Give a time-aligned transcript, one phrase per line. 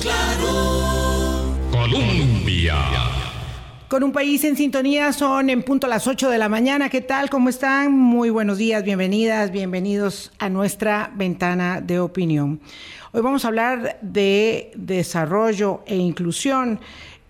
[0.00, 1.54] Claro.
[1.70, 2.76] Colombia.
[3.88, 6.88] Con un país en sintonía son en punto las 8 de la mañana.
[6.88, 7.30] ¿Qué tal?
[7.30, 7.92] ¿Cómo están?
[7.92, 12.60] Muy buenos días, bienvenidas, bienvenidos a nuestra ventana de opinión.
[13.12, 16.80] Hoy vamos a hablar de desarrollo e inclusión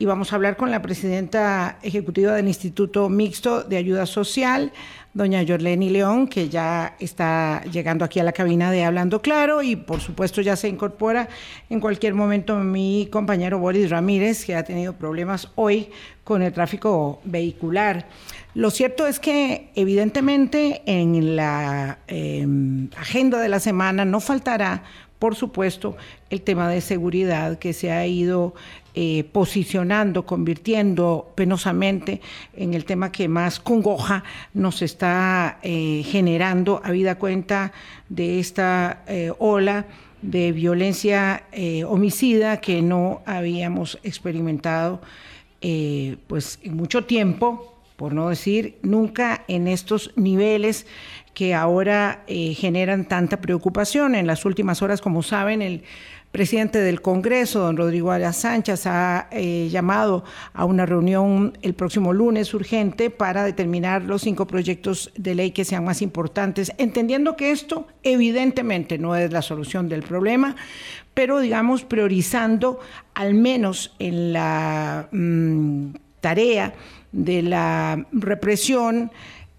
[0.04, 4.70] y vamos a hablar con la presidenta ejecutiva del Instituto Mixto de Ayuda Social,
[5.14, 9.76] doña Yorleni León, que ya está llegando aquí a la cabina de Hablando Claro y
[9.76, 11.30] por supuesto ya se incorpora
[11.70, 15.88] en cualquier momento mi compañero Boris Ramírez, que ha tenido problemas hoy
[16.22, 18.06] con el tráfico vehicular.
[18.54, 24.82] Lo cierto es que evidentemente en la em, agenda de la semana no faltará
[25.24, 25.96] por supuesto,
[26.28, 28.52] el tema de seguridad que se ha ido
[28.94, 32.20] eh, posicionando, convirtiendo penosamente
[32.54, 37.72] en el tema que más congoja nos está eh, generando, habida cuenta
[38.10, 39.86] de esta eh, ola
[40.20, 41.44] de violencia
[41.88, 45.00] homicida que no habíamos experimentado
[46.26, 50.86] pues en mucho tiempo, por no decir nunca en estos niveles
[51.34, 54.14] que ahora eh, generan tanta preocupación.
[54.14, 55.82] En las últimas horas, como saben, el
[56.34, 62.12] presidente del Congreso, don Rodrigo Arias Sánchez, ha eh, llamado a una reunión el próximo
[62.12, 67.52] lunes urgente para determinar los cinco proyectos de ley que sean más importantes, entendiendo que
[67.52, 70.56] esto evidentemente no es la solución del problema,
[71.14, 72.80] pero digamos priorizando
[73.14, 76.74] al menos en la mm, tarea
[77.12, 79.12] de la represión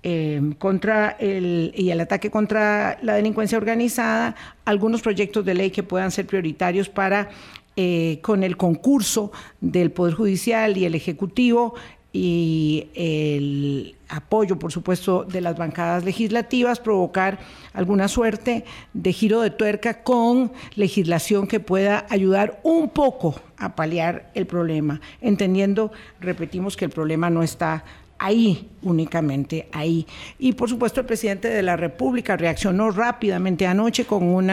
[0.08, 5.82] eh, contra el, y el ataque contra la delincuencia organizada, algunos proyectos de ley que
[5.82, 7.30] puedan ser prioritarios para,
[7.76, 11.74] eh, con el concurso del Poder Judicial y el Ejecutivo,
[12.14, 17.40] y el apoyo, por supuesto, de las bancadas legislativas, provocar
[17.74, 24.30] alguna suerte de giro de tuerca con legislación que pueda ayudar un poco a paliar
[24.36, 27.84] el problema, entendiendo, repetimos, que el problema no está
[28.18, 30.06] ahí, únicamente ahí.
[30.40, 34.48] Y por supuesto el presidente de la República reaccionó rápidamente anoche con un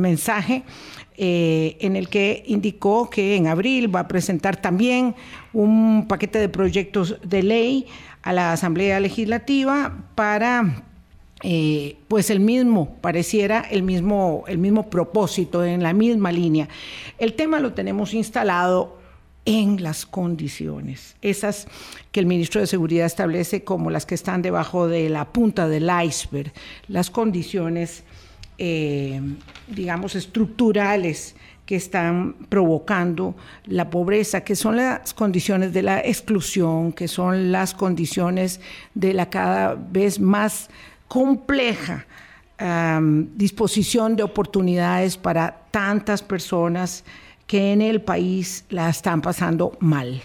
[0.00, 0.64] mensaje
[1.16, 5.14] eh, en el que indicó que en abril va a presentar también
[5.52, 7.86] un paquete de proyectos de ley
[8.22, 10.84] a la Asamblea Legislativa para
[11.42, 16.68] eh, pues el mismo, pareciera el mismo, el mismo propósito, en la misma línea.
[17.18, 18.97] El tema lo tenemos instalado
[19.48, 21.68] en las condiciones, esas
[22.12, 25.90] que el ministro de Seguridad establece como las que están debajo de la punta del
[26.04, 26.52] iceberg,
[26.86, 28.04] las condiciones
[28.58, 29.22] eh,
[29.68, 37.08] digamos, estructurales que están provocando la pobreza, que son las condiciones de la exclusión, que
[37.08, 38.60] son las condiciones
[38.94, 40.68] de la cada vez más
[41.06, 42.06] compleja
[43.36, 47.04] disposición de oportunidades para tantas personas
[47.48, 50.22] que en el país la están pasando mal.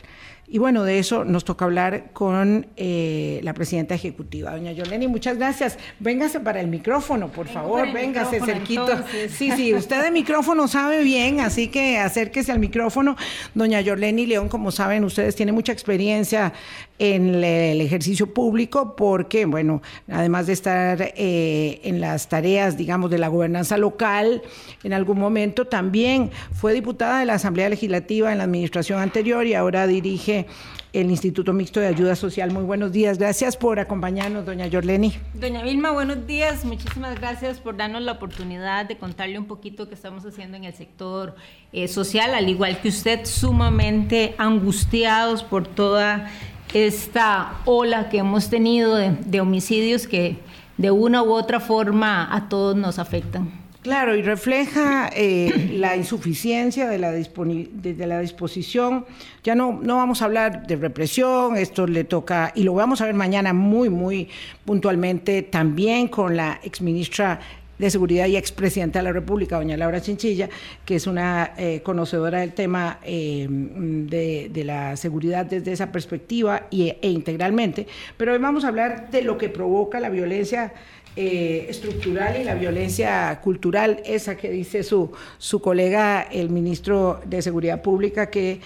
[0.54, 5.08] Y bueno, de eso nos toca hablar con eh, la presidenta ejecutiva, doña Yoleni.
[5.08, 5.80] Muchas gracias.
[6.00, 8.86] Véngase para el micrófono, por favor, véngase cerquito.
[9.30, 13.16] Sí, sí, usted de micrófono sabe bien, así que acérquese al micrófono.
[13.56, 16.54] Doña Yoleni León, como saben, ustedes tienen mucha experiencia
[17.00, 23.18] en el ejercicio público porque, bueno, además de estar eh, en las tareas, digamos, de
[23.18, 24.42] la gobernanza local,
[24.84, 29.54] en algún momento también fue diputada de la Asamblea Legislativa en la administración anterior y
[29.54, 30.46] ahora dirige
[30.94, 32.52] el Instituto Mixto de Ayuda Social.
[32.52, 33.18] Muy buenos días.
[33.18, 35.14] Gracias por acompañarnos, doña Yorleni.
[35.34, 36.64] Doña Vilma, buenos días.
[36.66, 40.74] Muchísimas gracias por darnos la oportunidad de contarle un poquito qué estamos haciendo en el
[40.74, 41.36] sector
[41.72, 46.30] eh, social, al igual que usted, sumamente angustiados por toda
[46.74, 50.38] esta ola que hemos tenido de homicidios que
[50.78, 53.64] de una u otra forma a todos nos afectan.
[53.84, 59.06] Claro, y refleja eh, la insuficiencia de la, de la disposición.
[59.44, 63.06] Ya no, no vamos a hablar de represión, esto le toca, y lo vamos a
[63.06, 64.30] ver mañana muy, muy
[64.64, 67.42] puntualmente también con la exministra
[67.84, 70.50] de Seguridad y expresidenta de la República, doña Laura Chinchilla,
[70.86, 76.90] que es una eh, conocedora del tema eh, de, la seguridad desde esa perspectiva y,
[77.02, 77.88] e integralmente.
[78.16, 80.74] Pero hoy vamos a hablar de lo que provoca la violencia
[81.16, 87.42] eh, estructural y la violencia cultural, esa que dice su, su colega, el ministro de
[87.42, 88.62] Seguridad Pública, que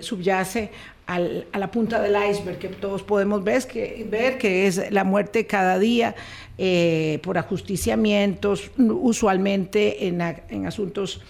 [0.00, 0.70] subyace
[1.10, 5.02] al, a la punta del iceberg que todos podemos ver que, ver, que es la
[5.02, 6.14] muerte cada día
[6.56, 11.20] eh, por ajusticiamientos, usualmente en, en asuntos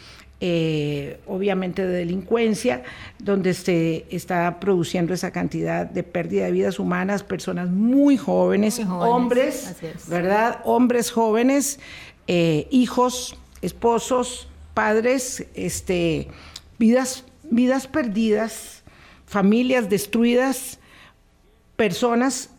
[0.43, 2.82] eh, obviamente de delincuencia,
[3.19, 9.76] donde se está produciendo esa cantidad de pérdida de vidas humanas, personas muy jóvenes, hombres,
[10.09, 10.61] ¿verdad?
[10.65, 11.81] Hombres jóvenes,
[12.26, 16.29] eh, hijos, esposos, padres, este,
[16.79, 18.80] vidas, vidas perdidas,
[19.31, 20.81] familias destruidas,
[21.77, 22.50] personas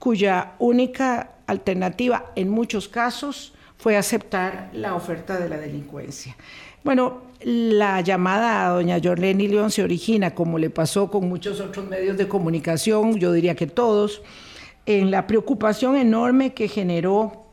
[0.00, 6.36] cuya única alternativa en muchos casos fue aceptar la oferta de la delincuencia.
[6.82, 11.86] Bueno, la llamada a doña Jorleni León se origina, como le pasó con muchos otros
[11.86, 14.22] medios de comunicación, yo diría que todos,
[14.86, 17.46] en la preocupación enorme que generó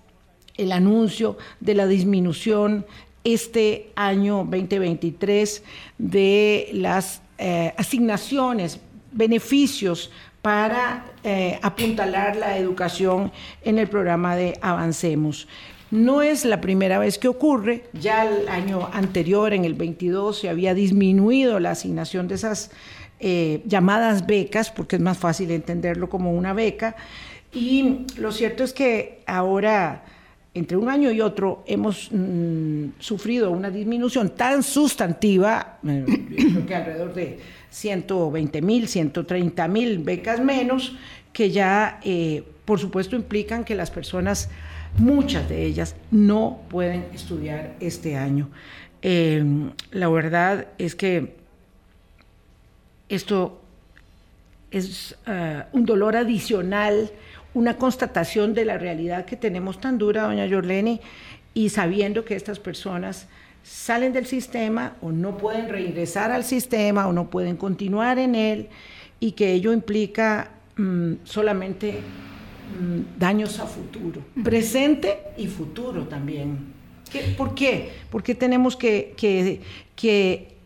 [0.57, 2.87] el anuncio de la disminución
[3.23, 5.63] este año 2023
[5.99, 8.79] de las eh, asignaciones,
[9.11, 13.31] beneficios para eh, apuntalar la educación
[13.63, 15.47] en el programa de Avancemos.
[15.91, 20.49] No es la primera vez que ocurre, ya el año anterior, en el 22, se
[20.49, 22.69] había disminuido la asignación de esas
[23.19, 26.95] eh, llamadas becas, porque es más fácil entenderlo como una beca,
[27.51, 30.03] y lo cierto es que ahora,
[30.53, 36.05] entre un año y otro, hemos mm, sufrido una disminución tan sustantiva, eh,
[36.35, 40.95] creo que alrededor de 120 mil, 130 mil becas menos,
[41.31, 44.49] que ya, eh, por supuesto, implican que las personas
[44.97, 48.49] muchas de ellas no pueden estudiar este año.
[49.03, 49.43] Eh,
[49.91, 51.35] la verdad es que
[53.07, 53.61] esto
[54.71, 55.15] es
[55.71, 57.11] un dolor adicional,
[57.59, 61.01] una constatación de la realidad que tenemos tan dura, doña Yorleni,
[61.53, 63.27] y sabiendo que estas personas
[63.63, 68.69] salen del sistema o no pueden regresar al sistema o no pueden continuar en él
[69.19, 71.99] y que ello implica mmm, solamente
[72.77, 76.71] Mm, daños a futuro, presente y futuro también.
[77.11, 77.89] ¿Qué, ¿Por qué?
[78.11, 79.61] Porque tenemos que, que,
[79.95, 80.58] que,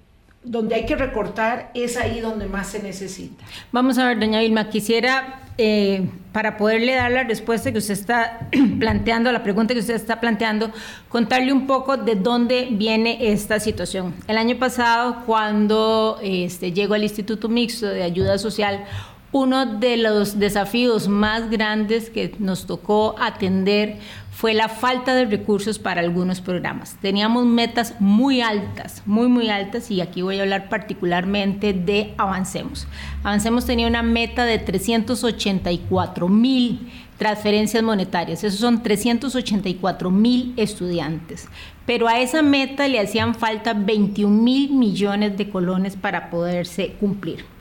[0.43, 3.43] donde hay que recortar es ahí donde más se necesita.
[3.71, 8.49] Vamos a ver, doña Vilma, quisiera, eh, para poderle dar la respuesta que usted está
[8.79, 10.71] planteando, la pregunta que usted está planteando,
[11.09, 14.13] contarle un poco de dónde viene esta situación.
[14.27, 18.83] El año pasado, cuando este, llego al Instituto Mixto de Ayuda Social,
[19.31, 23.97] uno de los desafíos más grandes que nos tocó atender
[24.43, 26.97] fue la falta de recursos para algunos programas.
[27.01, 32.85] Teníamos metas muy altas, muy, muy altas, y aquí voy a hablar particularmente de Avancemos.
[33.23, 41.47] Avancemos tenía una meta de 384 mil transferencias monetarias, esos son 384 mil estudiantes,
[41.85, 47.52] pero a esa meta le hacían falta 21 mil millones de colones para poderse cumplir.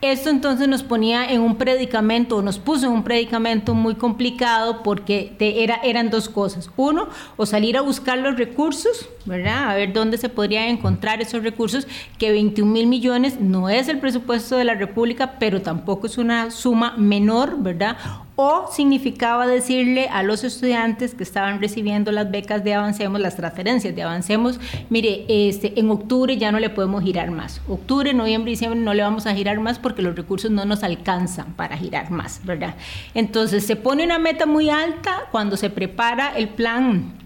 [0.00, 5.34] Esto entonces nos ponía en un predicamento, nos puso en un predicamento muy complicado porque
[5.38, 6.70] te era, eran dos cosas.
[6.76, 9.70] Uno, o salir a buscar los recursos, ¿verdad?
[9.70, 13.98] A ver dónde se podrían encontrar esos recursos, que 21 mil millones no es el
[13.98, 17.96] presupuesto de la República, pero tampoco es una suma menor, ¿verdad?
[18.40, 23.96] O significaba decirle a los estudiantes que estaban recibiendo las becas de Avancemos, las transferencias
[23.96, 27.60] de Avancemos, mire, este, en octubre ya no le podemos girar más.
[27.66, 31.52] Octubre, noviembre, diciembre no le vamos a girar más porque los recursos no nos alcanzan
[31.54, 32.76] para girar más, ¿verdad?
[33.12, 37.17] Entonces se pone una meta muy alta cuando se prepara el plan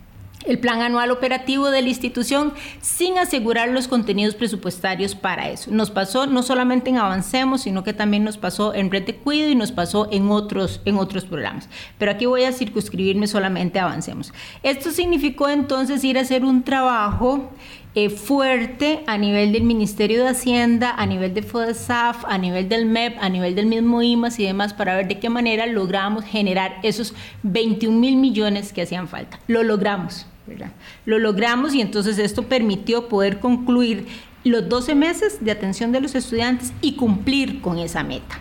[0.46, 5.70] el plan anual operativo de la institución sin asegurar los contenidos presupuestarios para eso.
[5.70, 9.48] Nos pasó no solamente en Avancemos, sino que también nos pasó en Red de Cuido
[9.48, 11.68] y nos pasó en otros, en otros programas.
[11.98, 14.32] Pero aquí voy a circunscribirme solamente a Avancemos.
[14.62, 17.50] Esto significó entonces ir a hacer un trabajo
[17.94, 22.86] eh, fuerte a nivel del Ministerio de Hacienda, a nivel de FODESAF, a nivel del
[22.86, 26.76] MEP, a nivel del mismo IMAS y demás, para ver de qué manera logramos generar
[26.82, 27.12] esos
[27.42, 29.38] 21 mil millones que hacían falta.
[29.46, 30.26] Lo logramos.
[31.04, 34.06] Lo logramos y entonces esto permitió poder concluir
[34.44, 38.40] los 12 meses de atención de los estudiantes y cumplir con esa meta.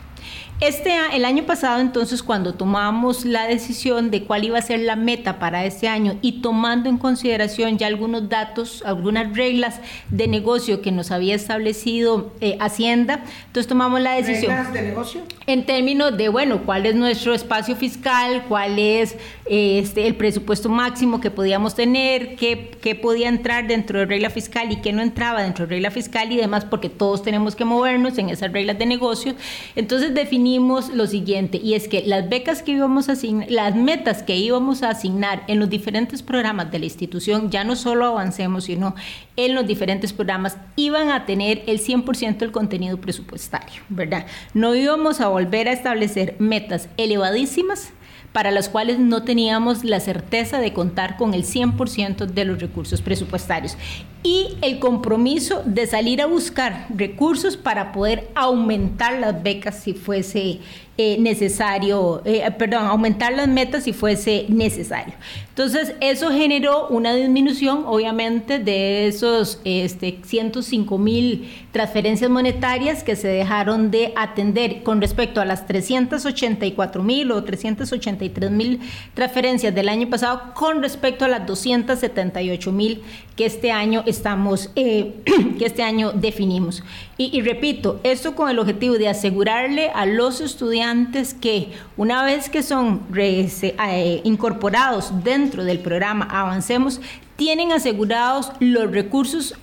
[0.61, 4.95] Este, el año pasado, entonces, cuando tomamos la decisión de cuál iba a ser la
[4.95, 9.79] meta para este año y tomando en consideración ya algunos datos, algunas reglas
[10.11, 14.51] de negocio que nos había establecido eh, Hacienda, entonces tomamos la decisión.
[14.55, 15.21] ¿Reglas de negocio?
[15.47, 19.13] En términos de, bueno, cuál es nuestro espacio fiscal, cuál es
[19.47, 24.29] eh, este, el presupuesto máximo que podíamos tener, qué, qué podía entrar dentro de regla
[24.29, 27.65] fiscal y qué no entraba dentro de regla fiscal y demás, porque todos tenemos que
[27.65, 29.33] movernos en esas reglas de negocio.
[29.75, 34.23] Entonces definimos lo siguiente, y es que las becas que íbamos a asignar, las metas
[34.23, 38.65] que íbamos a asignar en los diferentes programas de la institución, ya no solo avancemos,
[38.65, 38.95] sino
[39.35, 44.25] en los diferentes programas, iban a tener el 100% del contenido presupuestario, ¿verdad?
[44.53, 47.93] No íbamos a volver a establecer metas elevadísimas
[48.33, 53.01] para las cuales no teníamos la certeza de contar con el 100% de los recursos
[53.01, 53.77] presupuestarios.
[54.23, 60.59] Y el compromiso de salir a buscar recursos para poder aumentar las becas si fuese
[60.97, 65.15] eh, necesario, eh, perdón, aumentar las metas si fuese necesario.
[65.49, 73.29] Entonces, eso generó una disminución, obviamente, de esos este, 105 mil transferencias monetarias que se
[73.29, 78.79] dejaron de atender con respecto a las 384 mil o 383 mil
[79.13, 83.01] transferencias del año pasado con respecto a las 278 mil
[83.35, 85.15] que este año estamos, eh,
[85.57, 86.83] que este año definimos.
[87.17, 92.63] Y, repito, esto con el objetivo de asegurarle a los estudiantes que una vez que
[92.63, 97.01] son eh, incorporados dentro del programa Avancemos,
[97.35, 99.55] tienen asegurados los recursos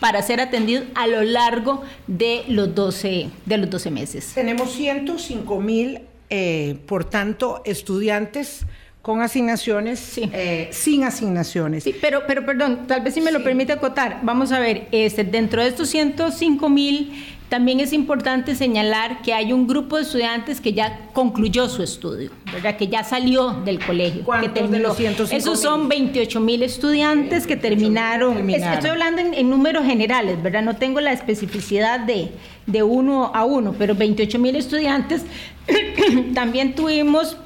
[0.00, 4.32] para ser atendidos a lo largo de los 12, de los 12 meses.
[4.34, 6.00] Tenemos 105 mil,
[6.30, 8.66] eh, por tanto, estudiantes
[9.04, 11.84] con asignaciones, eh, sin asignaciones.
[11.84, 15.24] Sí, pero, pero perdón, tal vez si me lo permite acotar, vamos a ver, este,
[15.24, 17.12] dentro de estos 105 mil,
[17.50, 22.30] también es importante señalar que hay un grupo de estudiantes que ya concluyó su estudio,
[22.50, 22.78] ¿verdad?
[22.78, 24.24] que ya salió del colegio.
[24.40, 24.96] Que terminó.
[25.30, 28.48] Esos son 28 mil estudiantes que terminaron.
[28.48, 30.62] estoy hablando en, en, números generales, ¿verdad?
[30.62, 32.30] No tengo la especificidad de,
[32.64, 35.26] de uno a uno, pero 28 mil estudiantes.
[36.34, 37.36] también tuvimos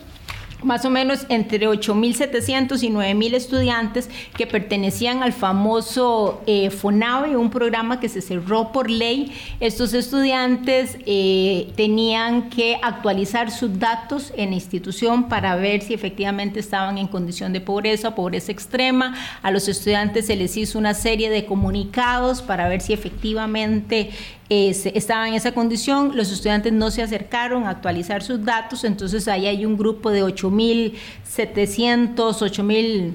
[0.63, 7.51] más o menos entre 8.700 y 9.000 estudiantes que pertenecían al famoso eh, FONAVE, un
[7.51, 9.33] programa que se cerró por ley.
[9.61, 16.61] Estos estudiantes eh, tenían que actualizar sus datos en la institución para ver si efectivamente
[16.61, 19.15] estaban en condición de pobreza pobreza extrema.
[19.43, 24.11] A los estudiantes se les hizo una serie de comunicados para ver si efectivamente
[24.49, 29.47] estaban en esa condición, los estudiantes no se acercaron a actualizar sus datos, entonces ahí
[29.47, 33.13] hay un grupo de 8.700, 8.000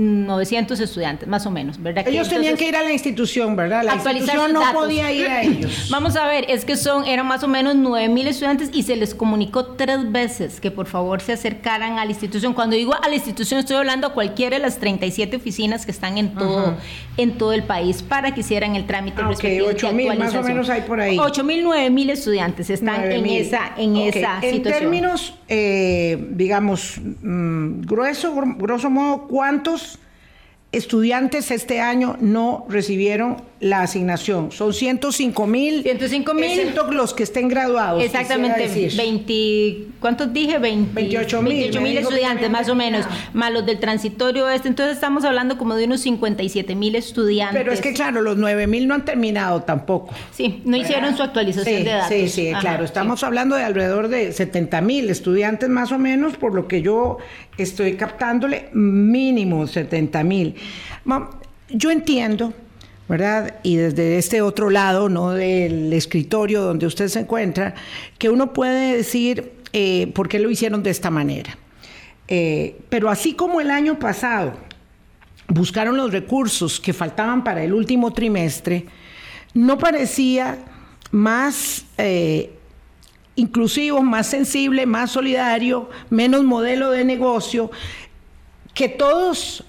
[0.00, 2.08] 900 estudiantes, más o menos, ¿verdad?
[2.08, 3.82] Ellos tenían que ir a la institución, ¿verdad?
[3.84, 5.88] La institución no podía ir a ellos.
[5.90, 9.14] Vamos a ver, es que son, eran más o menos 9000 estudiantes y se les
[9.14, 12.54] comunicó tres veces que por favor se acercaran a la institución.
[12.54, 16.16] Cuando digo a la institución, estoy hablando a cualquiera de las 37 oficinas que están
[16.16, 16.76] en todo,
[17.16, 20.42] en todo el país para que hicieran el trámite ah, respectivo 8 mil, más o
[20.42, 21.18] menos hay por ahí.
[21.18, 24.54] 8000, 9000 estudiantes están en esa, en esa situación.
[24.54, 29.89] En términos, eh, digamos, mm, grueso, grosso modo, ¿cuántos
[30.72, 34.52] estudiantes este año no recibieron la asignación.
[34.52, 35.82] Son 105 mil.
[35.82, 36.74] 105 mil.
[36.92, 38.02] Los que estén graduados.
[38.02, 38.90] Exactamente.
[38.96, 40.58] 20, ¿Cuántos dije?
[40.58, 41.98] 28 mil.
[41.98, 43.04] estudiantes, más o menos.
[43.34, 44.68] Más los del transitorio este.
[44.68, 47.60] Entonces estamos hablando como de unos 57 mil estudiantes.
[47.60, 50.14] Pero es que, claro, los 9 mil no han terminado tampoco.
[50.32, 52.08] Sí, no hicieron su actualización de datos.
[52.08, 52.84] Sí, sí, claro.
[52.84, 57.18] Estamos hablando de alrededor de 70 mil estudiantes más o menos, por lo que yo
[57.62, 60.54] estoy captándole mínimo 70 mil.
[61.68, 62.52] Yo entiendo
[63.10, 63.56] ¿verdad?
[63.64, 65.32] Y desde este otro lado, ¿no?
[65.32, 67.74] Del escritorio donde usted se encuentra,
[68.18, 71.58] que uno puede decir eh, por qué lo hicieron de esta manera.
[72.28, 74.52] Eh, pero así como el año pasado
[75.48, 78.86] buscaron los recursos que faltaban para el último trimestre,
[79.54, 80.58] no parecía
[81.10, 82.52] más eh,
[83.40, 87.70] inclusivo, más sensible, más solidario, menos modelo de negocio,
[88.74, 89.64] que todos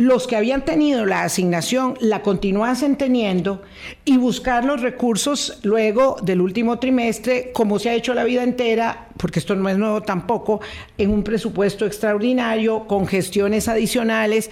[0.00, 3.62] los que habían tenido la asignación la continuasen teniendo
[4.06, 9.08] y buscar los recursos luego del último trimestre, como se ha hecho la vida entera,
[9.18, 10.62] porque esto no es nuevo tampoco,
[10.96, 14.50] en un presupuesto extraordinario, con gestiones adicionales.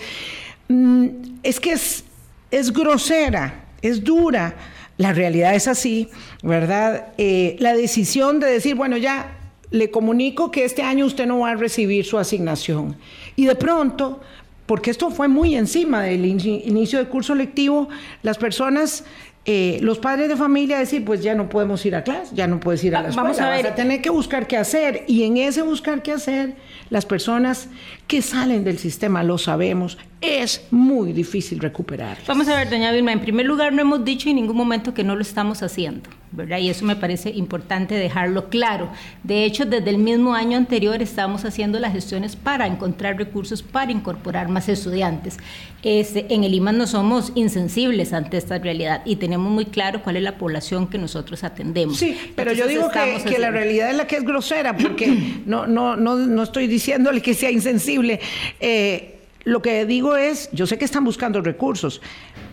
[0.68, 1.06] Mm,
[1.42, 2.04] es que es,
[2.50, 4.54] es grosera, es dura.
[4.98, 6.08] La realidad es así,
[6.42, 7.12] ¿verdad?
[7.16, 9.38] Eh, la decisión de decir, bueno, ya
[9.70, 12.96] le comunico que este año usted no va a recibir su asignación.
[13.36, 14.20] Y de pronto
[14.68, 17.88] porque esto fue muy encima del inicio del curso lectivo,
[18.22, 19.02] las personas,
[19.44, 22.60] eh, los padres de familia decir, pues ya no podemos ir a clase, ya no
[22.60, 23.62] puedes ir a la escuela, vamos a, ver.
[23.64, 25.04] Vas a tener que buscar qué hacer.
[25.06, 26.54] Y en ese buscar qué hacer,
[26.90, 27.68] las personas
[28.06, 32.18] que salen del sistema, lo sabemos, es muy difícil recuperar.
[32.26, 35.04] Vamos a ver, doña Vilma, en primer lugar no hemos dicho en ningún momento que
[35.04, 36.10] no lo estamos haciendo.
[36.30, 36.58] ¿Verdad?
[36.58, 38.90] Y eso me parece importante dejarlo claro.
[39.22, 43.92] De hecho, desde el mismo año anterior estamos haciendo las gestiones para encontrar recursos para
[43.92, 45.38] incorporar más estudiantes.
[45.82, 50.16] Este, en el IMAS no somos insensibles ante esta realidad y tenemos muy claro cuál
[50.16, 51.96] es la población que nosotros atendemos.
[51.96, 55.96] Sí, pero yo digo que, la realidad es la que es grosera, porque no, no,
[55.96, 58.20] no, no estoy diciéndole que sea insensible.
[58.60, 62.02] Eh, lo que digo es, yo sé que están buscando recursos,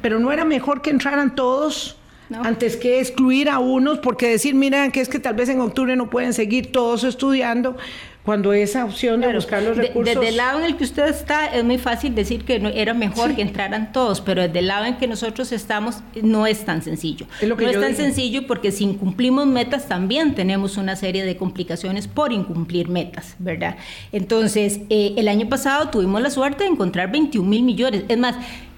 [0.02, 1.98] pero no era mejor que entraran todos
[2.32, 5.96] antes que excluir a unos, porque decir, mira, que es que tal vez en octubre
[5.96, 7.78] no pueden seguir todos estudiando,
[8.26, 10.16] cuando esa opción de buscar los recursos...
[10.16, 12.96] desde el lado en el que usted está, es muy fácil decir que no, era
[12.96, 16.82] mejor que entraran todos, pero desde el lado en que nosotros estamos, no es tan
[16.82, 17.28] sencillo.
[17.48, 22.34] no es tan sencillo porque si incumplimos metas, también tenemos una serie de complicaciones por
[22.34, 23.78] incumplir metas, ¿verdad?
[24.12, 28.06] Entonces, eh, el año pasado tuvimos la suerte de encontrar 21 mil millones.
[28.08, 28.38] Es más,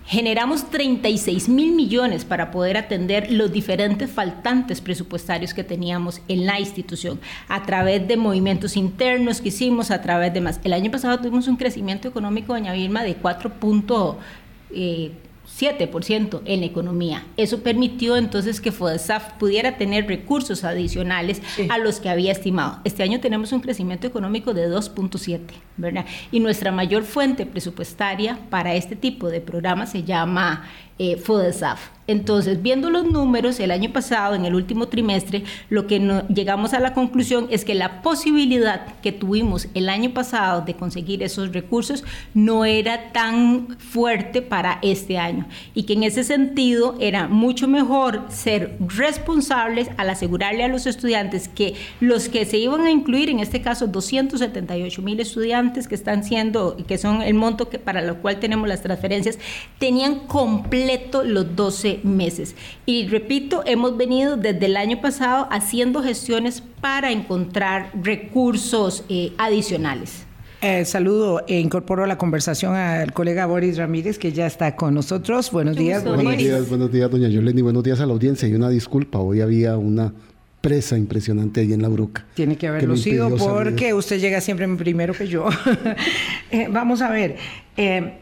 [0.09, 6.61] Generamos 36 mil millones para poder atender los diferentes faltantes presupuestarios que teníamos en la
[6.61, 10.61] institución a través de movimientos internos que hicimos, a través de más.
[10.63, 13.51] El año pasado tuvimos un crecimiento económico, doña Vilma, de 4.
[15.59, 17.25] 7% en economía.
[17.35, 22.79] Eso permitió entonces que FODESAF pudiera tener recursos adicionales a los que había estimado.
[22.83, 25.41] Este año tenemos un crecimiento económico de 2.7,
[25.77, 26.05] ¿verdad?
[26.31, 30.67] Y nuestra mayor fuente presupuestaria para este tipo de programas se llama
[30.99, 31.97] eh, FODESAF.
[32.07, 35.99] Entonces, viendo los números, el año pasado, en el último trimestre, lo que
[36.33, 41.21] llegamos a la conclusión es que la posibilidad que tuvimos el año pasado de conseguir
[41.21, 47.27] esos recursos no era tan fuerte para este año y que en ese sentido era
[47.27, 52.91] mucho mejor ser responsables al asegurarle a los estudiantes que los que se iban a
[52.91, 57.79] incluir, en este caso 278 mil estudiantes que están siendo, que son el monto que,
[57.79, 59.39] para lo cual tenemos las transferencias,
[59.77, 60.86] tenían completo
[61.23, 62.55] los 12 meses.
[62.85, 70.25] Y repito, hemos venido desde el año pasado haciendo gestiones para encontrar recursos eh, adicionales.
[70.61, 74.95] Eh, saludo e incorporo a la conversación al colega Boris Ramírez, que ya está con
[74.95, 75.51] nosotros.
[75.51, 77.61] Buenos días, Buenos días, buenos días, doña Yoleni.
[77.61, 78.47] Buenos días a la audiencia.
[78.47, 80.13] Y una disculpa, hoy había una
[80.61, 82.25] presa impresionante ahí en la bruca.
[82.33, 85.47] Tiene que haberlo sido porque usted llega siempre primero que yo.
[86.49, 87.35] Eh, vamos a ver.
[87.75, 88.13] Eh,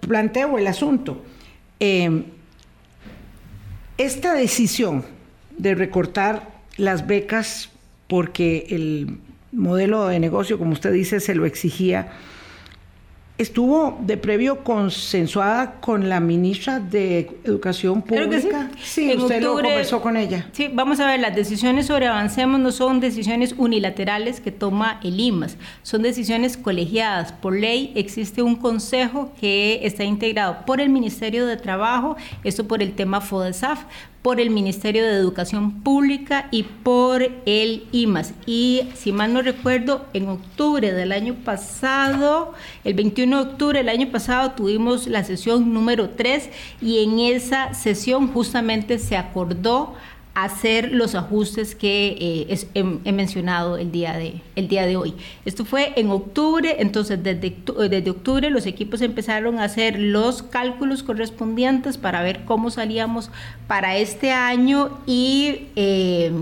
[0.00, 1.22] planteo el asunto.
[1.80, 2.24] Eh,
[3.98, 5.04] esta decisión
[5.58, 7.70] de recortar las becas
[8.08, 9.18] porque el
[9.52, 12.12] modelo de negocio, como usted dice, se lo exigía,
[13.38, 18.70] estuvo de previo consensuada con la ministra de Educación Pública.
[18.82, 20.48] sí, usted lo conversó con ella.
[20.52, 25.18] Sí, vamos a ver, las decisiones sobre Avancemos no son decisiones unilaterales que toma el
[25.18, 27.32] IMAS, son decisiones colegiadas.
[27.32, 32.82] Por ley existe un consejo que está integrado por el Ministerio de Trabajo, esto por
[32.82, 33.84] el tema FODESAF,
[34.22, 38.34] por el Ministerio de Educación Pública y por el IMAS.
[38.46, 43.88] Y si mal no recuerdo, en octubre del año pasado, el 21 de octubre del
[43.88, 49.94] año pasado, tuvimos la sesión número 3 y en esa sesión justamente se acordó
[50.34, 55.14] hacer los ajustes que eh, he, mencionado el día, de, el día de hoy.
[55.44, 57.56] Esto fue en octubre, entonces desde,
[57.90, 63.30] desde octubre los equipos empezaron a hacer los cálculos correspondientes para ver cómo salíamos
[63.66, 65.66] para este año y...
[65.76, 66.32] Eh,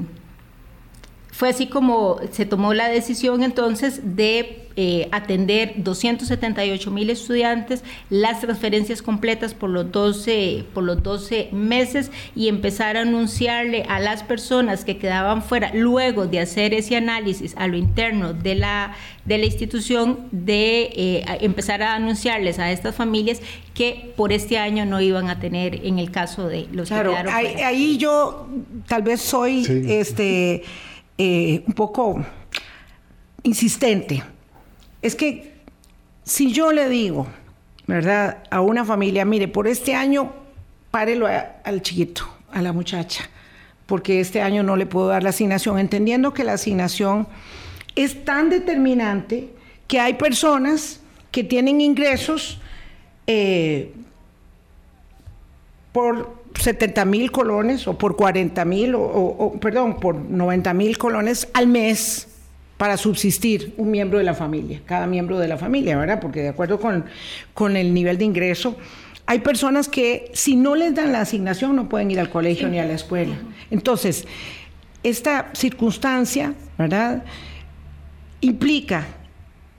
[1.40, 8.42] fue así como se tomó la decisión entonces de eh, atender 278 mil estudiantes, las
[8.42, 14.22] transferencias completas por los, 12, por los 12 meses y empezar a anunciarle a las
[14.22, 19.38] personas que quedaban fuera, luego de hacer ese análisis a lo interno de la, de
[19.38, 23.40] la institución, de eh, empezar a anunciarles a estas familias
[23.72, 27.32] que por este año no iban a tener en el caso de los que quedaron
[27.32, 27.66] fuera.
[27.66, 28.46] Ahí yo
[28.86, 30.64] tal vez soy este
[31.22, 32.24] eh, un poco
[33.42, 34.22] insistente.
[35.02, 35.52] Es que
[36.24, 37.26] si yo le digo,
[37.86, 40.32] ¿verdad?, a una familia, mire, por este año
[40.90, 43.28] párelo al chiquito, a la muchacha,
[43.84, 47.28] porque este año no le puedo dar la asignación, entendiendo que la asignación
[47.96, 49.50] es tan determinante
[49.88, 52.58] que hay personas que tienen ingresos
[53.26, 53.92] eh,
[55.92, 61.66] por 70 mil colones o por 40 mil, o, perdón, por 90 mil colones al
[61.66, 62.28] mes
[62.76, 66.20] para subsistir un miembro de la familia, cada miembro de la familia, ¿verdad?
[66.20, 67.04] Porque de acuerdo con,
[67.52, 68.76] con el nivel de ingreso,
[69.26, 72.78] hay personas que si no les dan la asignación no pueden ir al colegio ni
[72.78, 73.36] a la escuela.
[73.70, 74.26] Entonces,
[75.02, 77.22] esta circunstancia, ¿verdad?
[78.40, 79.06] Implica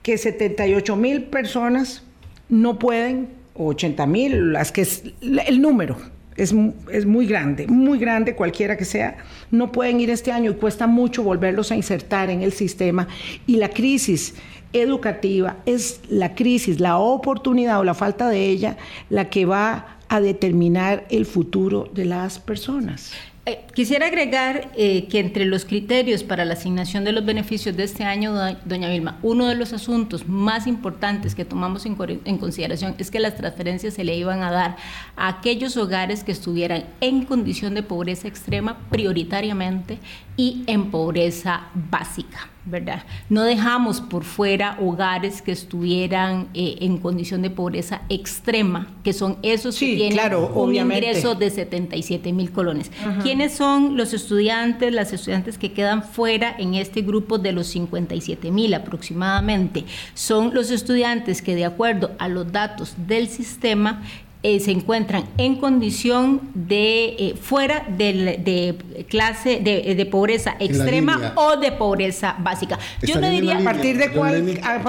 [0.02, 2.02] que 78 mil personas
[2.48, 5.96] no pueden, o 80 mil, las que es el número,
[6.36, 9.16] es, muy grande, muy grande cualquiera que sea,
[9.50, 13.08] no pueden ir este año y cuesta mucho volverlos a insertar en el sistema.
[13.46, 14.34] Y la crisis
[14.72, 18.76] educativa es la crisis, la oportunidad o la falta de ella
[19.10, 23.12] la que va a determinar el futuro de las personas.
[23.44, 27.82] Eh, quisiera agregar eh, que entre los criterios para la asignación de los beneficios de
[27.82, 28.32] este año,
[28.64, 33.18] doña Vilma, uno de los asuntos más importantes que tomamos en, en, consideración es que
[33.18, 34.76] las transferencias se le iban a dar
[35.16, 39.98] a aquellos hogares que estuvieran en condición de pobreza extrema prioritariamente
[40.36, 42.48] y en pobreza básica.
[42.64, 43.02] ¿verdad?
[43.28, 49.36] No dejamos por fuera hogares que estuvieran eh, en condición de pobreza extrema, que son
[49.42, 52.92] esos que tienen un ingreso de 77 mil colones.
[53.22, 58.50] ¿Quiénes son los estudiantes, las estudiantes que quedan fuera en este grupo de los 57
[58.52, 59.84] mil aproximadamente?
[60.14, 64.02] Son los estudiantes que de acuerdo a los datos del sistema
[64.44, 68.76] eh, se encuentran en condición de eh, fuera de,
[69.08, 72.76] clase de, pobreza extrema o de pobreza básica.
[73.02, 74.44] Yo no diría a partir de cuál,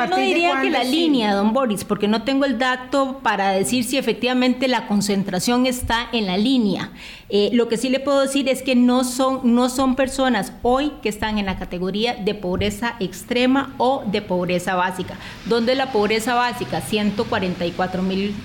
[0.10, 3.98] no diría que la línea, don Boris, porque no tengo el dato para decir si
[3.98, 6.92] efectivamente la concentración está en la línea.
[7.30, 10.92] Eh, lo que sí le puedo decir es que no son, no son personas hoy
[11.02, 16.36] que están en la categoría de pobreza extrema o de pobreza básica, donde la pobreza
[16.36, 18.36] básica 144 mil,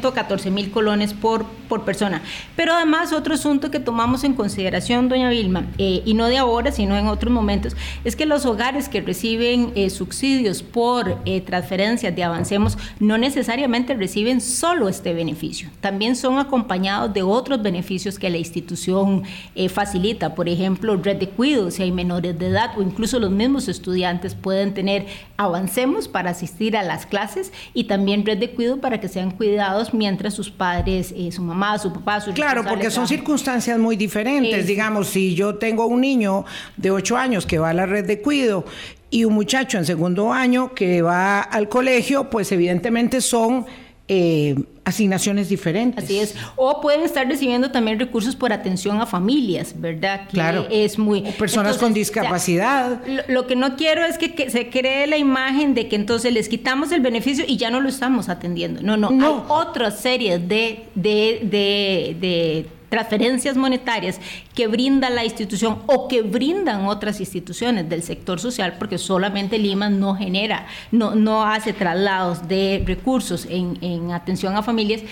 [0.00, 2.22] 114 eh, mil colones por, por persona.
[2.56, 6.72] Pero además otro asunto que tomamos en consideración, doña Vilma, eh, y no de ahora,
[6.72, 12.76] sino en otros momentos, es que los hogares que reciben subsidios por transferencias de Avancemos
[12.98, 19.22] no necesariamente reciben solo este beneficio, también son acompañados de otros beneficios que la institución
[19.54, 20.34] eh, facilita.
[20.34, 24.34] Por ejemplo, red de cuidado, si hay menores de edad o incluso los mismos estudiantes
[24.34, 29.08] pueden tener avancemos para asistir a las clases y también red de cuidado para que
[29.08, 33.78] sean cuidados mientras sus padres, eh, su mamá, su papá, su Claro, porque son circunstancias
[33.78, 34.66] muy diferentes.
[34.66, 36.44] Digamos, si yo tengo un niño
[36.76, 38.64] de 8 años que va a la red de cuidado
[39.10, 43.66] y un muchacho en segundo año que va al colegio, pues evidentemente son
[44.12, 46.02] eh, asignaciones diferentes.
[46.02, 46.34] Así es.
[46.56, 50.22] O pueden estar recibiendo también recursos por atención a familias, ¿verdad?
[50.28, 50.66] claro.
[50.68, 51.22] Es muy.
[51.38, 53.00] personas con discapacidad.
[53.28, 56.90] lo, que no quiero es que, se cree la imagen de que entonces les quitamos
[56.90, 58.82] el beneficio y ya no lo estamos atendiendo.
[58.82, 59.10] No, no.
[59.10, 59.26] no.
[59.26, 64.20] Hay otra serie de, de, de, de transferencias monetarias
[64.54, 69.88] que brinda la institución o que brindan otras instituciones del sector social, porque solamente Lima
[69.88, 75.02] no genera, no, no hace traslados de recursos en, en atención a familias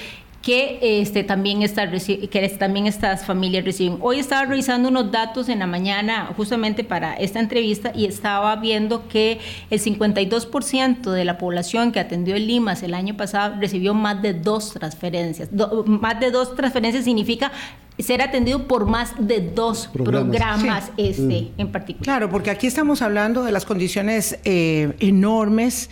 [0.42, 3.98] que, este, también, está, que también estas familias reciben.
[4.00, 9.08] Hoy estaba revisando unos datos en la mañana justamente para esta entrevista y estaba viendo
[9.08, 14.22] que el 52% de la población que atendió el Limas el año pasado recibió más
[14.22, 15.50] de dos transferencias.
[15.86, 17.52] más de dos transferencias significa
[17.98, 21.22] ser atendido por más de dos programas, este,
[21.56, 21.60] mm.
[21.60, 22.04] en particular.
[22.04, 25.90] Claro, porque aquí estamos hablando de las condiciones eh, enormes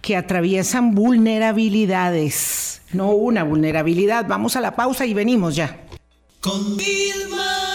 [0.00, 4.26] que atraviesan vulnerabilidades, no una vulnerabilidad.
[4.26, 5.84] Vamos a la pausa y venimos ya.
[6.40, 7.67] Con Vilma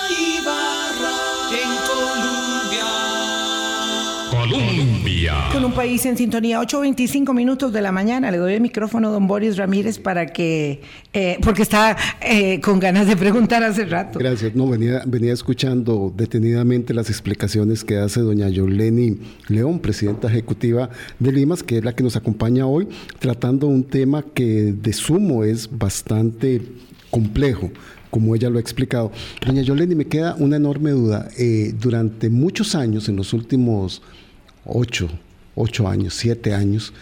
[5.53, 8.31] Con un país en sintonía, 8.25 minutos de la mañana.
[8.31, 10.81] Le doy el micrófono a don Boris Ramírez para que,
[11.13, 14.17] eh, porque está eh, con ganas de preguntar hace rato.
[14.17, 14.55] Gracias.
[14.55, 20.89] No, venía, venía escuchando detenidamente las explicaciones que hace doña Yoleni León, presidenta ejecutiva
[21.19, 22.87] de Limas, que es la que nos acompaña hoy,
[23.19, 26.63] tratando un tema que de sumo es bastante
[27.11, 27.69] complejo
[28.09, 29.11] como ella lo ha explicado.
[29.45, 31.29] Doña Yoleni, me queda una enorme duda.
[31.37, 34.01] Eh, durante muchos años, en los últimos
[34.65, 35.09] ocho,
[35.55, 36.93] ocho años, siete años,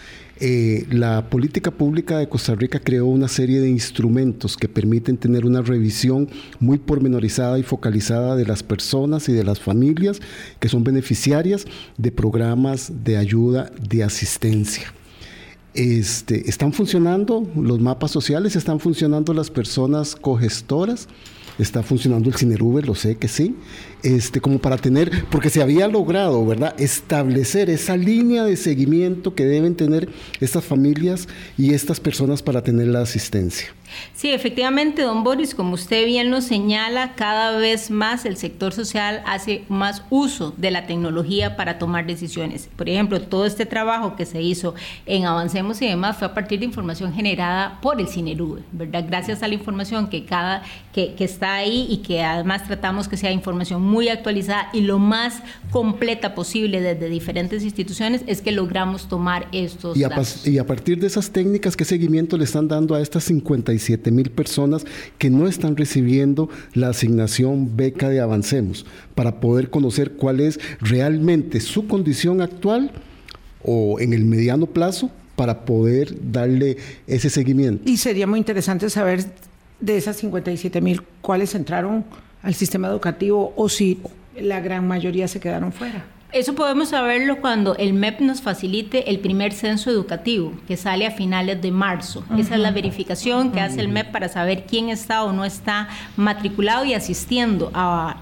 [0.44, 5.46] eh, la política pública de Costa Rica creó una serie de instrumentos que permiten tener
[5.46, 10.20] una revisión muy pormenorizada y focalizada de las personas y de las familias
[10.58, 11.64] que son beneficiarias
[11.96, 14.92] de programas de ayuda, de asistencia.
[15.74, 18.56] Este, ¿Están funcionando los mapas sociales?
[18.56, 21.08] ¿Están funcionando las personas cogestoras?
[21.58, 22.86] ¿Está funcionando el Cineruber?
[22.86, 23.56] Lo sé que sí.
[24.02, 26.74] Este, como para tener, porque se había logrado, ¿verdad?
[26.78, 30.08] Establecer esa línea de seguimiento que deben tener
[30.40, 33.68] estas familias y estas personas para tener la asistencia.
[34.14, 39.22] Sí, efectivamente, don Boris, como usted bien lo señala, cada vez más el sector social
[39.26, 42.68] hace más uso de la tecnología para tomar decisiones.
[42.74, 44.74] Por ejemplo, todo este trabajo que se hizo
[45.06, 49.04] en Avancemos y demás fue a partir de información generada por el CINERUBE, ¿verdad?
[49.06, 53.32] Gracias a la información que, cada, que está ahí y que además tratamos que sea
[53.32, 59.48] información muy actualizada y lo más completa posible desde diferentes instituciones, es que logramos tomar
[59.52, 60.46] estos y a, datos.
[60.46, 64.30] Y a partir de esas técnicas, ¿qué seguimiento le están dando a estas 55 mil
[64.30, 64.84] personas
[65.18, 71.60] que no están recibiendo la asignación beca de Avancemos para poder conocer cuál es realmente
[71.60, 72.92] su condición actual
[73.64, 77.88] o en el mediano plazo para poder darle ese seguimiento.
[77.88, 79.24] Y sería muy interesante saber
[79.82, 82.04] de esas 57 mil cuáles entraron
[82.42, 84.00] al sistema educativo o si
[84.34, 86.04] la gran mayoría se quedaron fuera.
[86.32, 91.10] Eso podemos saberlo cuando el MEP nos facilite el primer censo educativo, que sale a
[91.10, 92.24] finales de marzo.
[92.38, 95.90] Esa es la verificación que hace el MEP para saber quién está o no está
[96.16, 98.16] matriculado y asistiendo a,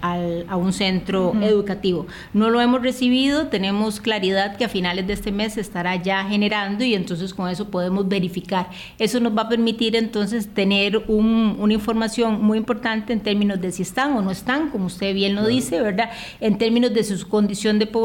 [0.57, 2.09] un centro educativo.
[2.33, 6.25] No lo hemos recibido, tenemos claridad que a finales de este mes se estará ya
[6.25, 8.70] generando y entonces con eso podemos verificar.
[8.99, 13.83] Eso nos va a permitir entonces tener una información muy importante en términos de si
[13.83, 16.11] están o no están, como usted bien lo dice, ¿verdad?
[16.40, 18.00] En términos de su condición de pobreza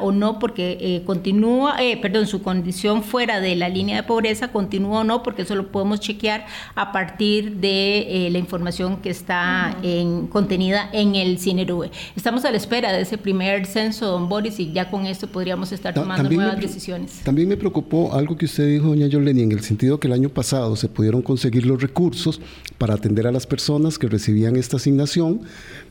[0.00, 4.48] o no porque eh, continúa, eh, perdón, su condición fuera de la línea de pobreza
[4.48, 9.10] continúa o no, porque eso lo podemos chequear a partir de eh, la información que
[9.10, 11.90] está en, contenida en el CINERUE.
[12.16, 15.72] Estamos a la espera de ese primer censo, don Boris, y ya con esto podríamos
[15.72, 17.20] estar tomando nuevas decisiones.
[17.24, 20.28] También me preocupó algo que usted dijo, doña Yoleni, en el sentido que el año
[20.28, 22.40] pasado se pudieron conseguir los recursos
[22.76, 25.40] para atender a las personas que recibían esta asignación,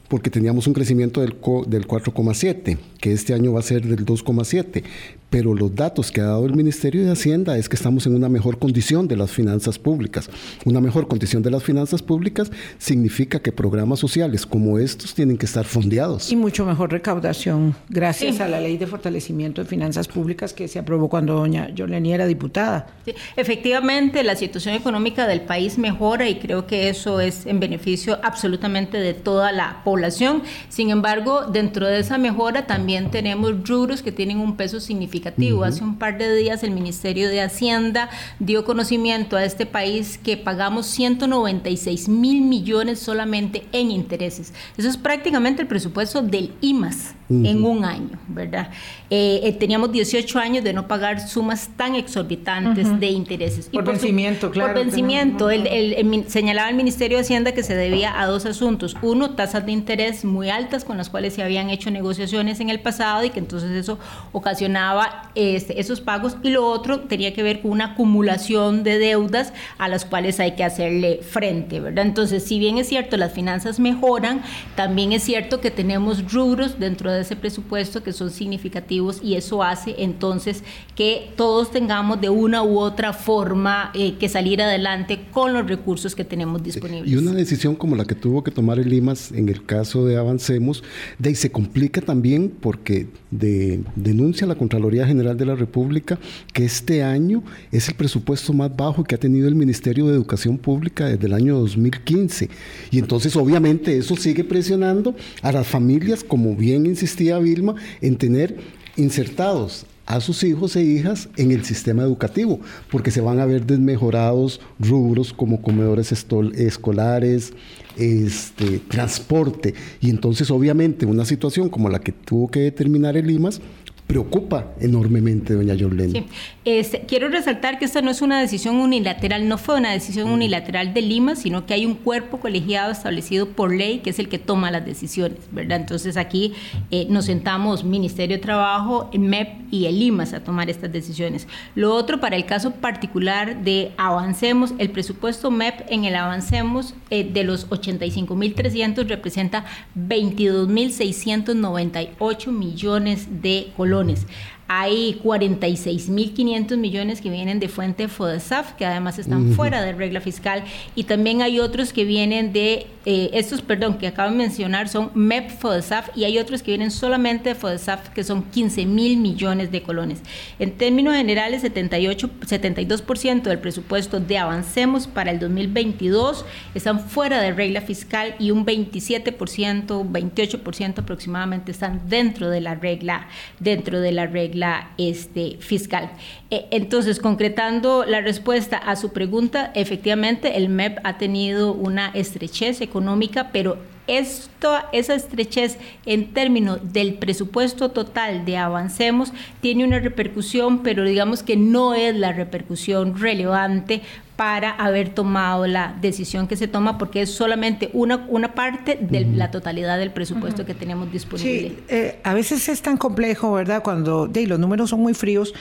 [0.08, 1.36] porque teníamos un crecimiento del,
[1.68, 4.84] del 4,7, que este año va a ser del 2,7,
[5.30, 8.30] pero los datos que ha dado el Ministerio de Hacienda es que estamos en una
[8.30, 10.30] mejor condición de las finanzas públicas.
[10.66, 15.46] Una mejor condición de las finanzas públicas significa que programas sociales como estos tienen que
[15.46, 16.32] estar fondeados.
[16.32, 20.80] Y mucho mejor recaudación, gracias a la ley de fortalecimiento de finanzas públicas que se
[20.80, 22.88] aprobó cuando doña Yoleni era diputada.
[23.36, 28.98] Efectivamente, la situación económica del país mejora y creo que eso es en beneficio absolutamente
[28.98, 30.44] de toda la población.
[30.70, 35.17] Sin embargo, dentro de esa mejora también tenemos rubros que tienen un peso significativo
[35.64, 40.38] Hace un par de días el Ministerio de Hacienda dio conocimiento a este país que
[40.38, 44.54] pagamos 196 mil millones solamente en intereses.
[44.78, 48.70] Eso es prácticamente el presupuesto del IMAS en un año, ¿verdad?
[49.10, 53.70] Eh, eh, teníamos 18 años de no pagar sumas tan exorbitantes de intereses.
[53.70, 54.74] Por, vencimiento, claro.
[54.74, 55.50] Por vencimiento.
[55.50, 58.96] el, señalaba el Ministerio de Hacienda que se debía a dos asuntos.
[59.02, 62.80] Uno, tasas de interés muy altas con las cuales se habían hecho negociaciones en el
[62.80, 64.00] pasado y que entonces eso
[64.32, 66.38] ocasionaba este, esos pagos.
[66.44, 70.54] Y lo otro tenía que ver con una acumulación de deudas a las cuales hay
[70.54, 72.06] que hacerle frente, ¿verdad?
[72.06, 74.42] Entonces, si bien es cierto, las finanzas mejoran,
[74.76, 79.36] también es cierto que tenemos rubros dentro de de ese presupuesto que son significativos y
[79.36, 80.64] eso hace entonces
[80.96, 86.16] que todos tengamos de una u otra forma eh, que salir adelante con los recursos
[86.16, 87.12] que tenemos disponibles.
[87.12, 90.18] Y una decisión como la que tuvo que tomar el IMAS en el caso de
[90.18, 90.84] Avancemos,
[91.20, 96.18] de ahí se complica también porque de, denuncia la Contraloría General de la República
[96.54, 100.58] que este año es el presupuesto más bajo que ha tenido el Ministerio de Educación
[100.58, 102.50] Pública desde el año 2015.
[102.92, 108.58] Y entonces obviamente eso sigue presionando a las familias, como bien insistía Vilma en tener
[108.98, 113.66] insertados a sus hijos e hijas en el sistema educativo, porque se van a ver
[113.66, 117.54] desmejorados rubros como comedores escolares,
[117.98, 119.74] este, transporte.
[120.00, 123.60] Y entonces, obviamente, una situación como la que tuvo que determinar el IMAS,
[124.08, 126.14] preocupa enormemente, doña Jorlene.
[126.14, 126.26] Sí.
[126.64, 130.94] Este, quiero resaltar que esta no es una decisión unilateral, no fue una decisión unilateral
[130.94, 134.40] de Lima, sino que hay un cuerpo colegiado establecido por ley que es el que
[134.40, 135.82] toma las decisiones, ¿verdad?
[135.82, 136.54] Entonces aquí
[136.90, 141.48] eh, nos sentamos Ministerio de Trabajo, MEP y el IMAS a tomar estas decisiones.
[141.76, 147.26] Lo otro, para el caso particular de Avancemos, el presupuesto MEP en el Avancemos eh,
[147.26, 149.66] de los 85.300 representa
[149.98, 154.26] 22.698 millones de colones
[154.68, 160.64] hay 46.500 millones que vienen de fuente FODESAF, que además están fuera de regla fiscal,
[160.96, 165.12] y también hay otros que vienen de, eh, estos, perdón, que acabo de mencionar, son
[165.14, 169.72] MEP FODESAF, y hay otros que vienen solamente de FODESAF, que son 15 mil millones
[169.72, 170.20] de colones.
[170.60, 177.54] En términos generales, 78, 72% del presupuesto de Avancemos para el 2022 están fuera de
[177.54, 183.28] regla fiscal y un 27%, 28% aproximadamente están dentro de la regla,
[183.60, 184.57] dentro de la regla
[184.98, 186.12] este, fiscal.
[186.50, 192.82] Eh, entonces, concretando la respuesta a su pregunta, efectivamente el MEP ha tenido una estrechez
[192.82, 200.84] económica, pero esto, esa estrechez en términos del presupuesto total de Avancemos tiene una repercusión,
[200.84, 204.02] pero digamos que no es la repercusión relevante
[204.38, 209.22] para haber tomado la decisión que se toma, porque es solamente una, una parte de
[209.26, 211.70] la totalidad del presupuesto que tenemos disponible.
[211.70, 213.82] Sí, eh, a veces es tan complejo, ¿verdad?
[213.82, 215.56] Cuando de, los números son muy fríos,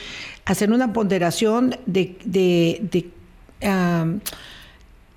[0.44, 3.10] hacer una ponderación de, de,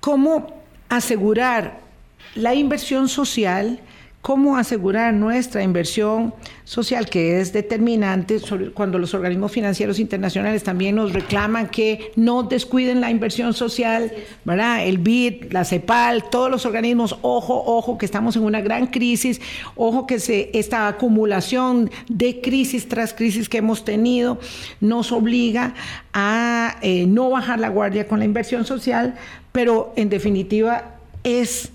[0.00, 0.46] cómo
[0.88, 1.80] asegurar
[2.34, 3.80] la inversión social
[4.22, 8.38] cómo asegurar nuestra inversión social, que es determinante
[8.74, 14.12] cuando los organismos financieros internacionales también nos reclaman que no descuiden la inversión social,
[14.44, 14.86] ¿verdad?
[14.86, 19.40] El BID, la CEPAL, todos los organismos, ojo, ojo, que estamos en una gran crisis,
[19.74, 24.38] ojo que se, esta acumulación de crisis tras crisis que hemos tenido
[24.80, 25.74] nos obliga
[26.12, 29.14] a eh, no bajar la guardia con la inversión social,
[29.50, 31.70] pero en definitiva es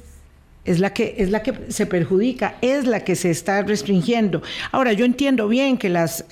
[0.65, 4.41] es la que es la que se perjudica, es la que se está restringiendo.
[4.71, 6.25] Ahora, yo entiendo bien que las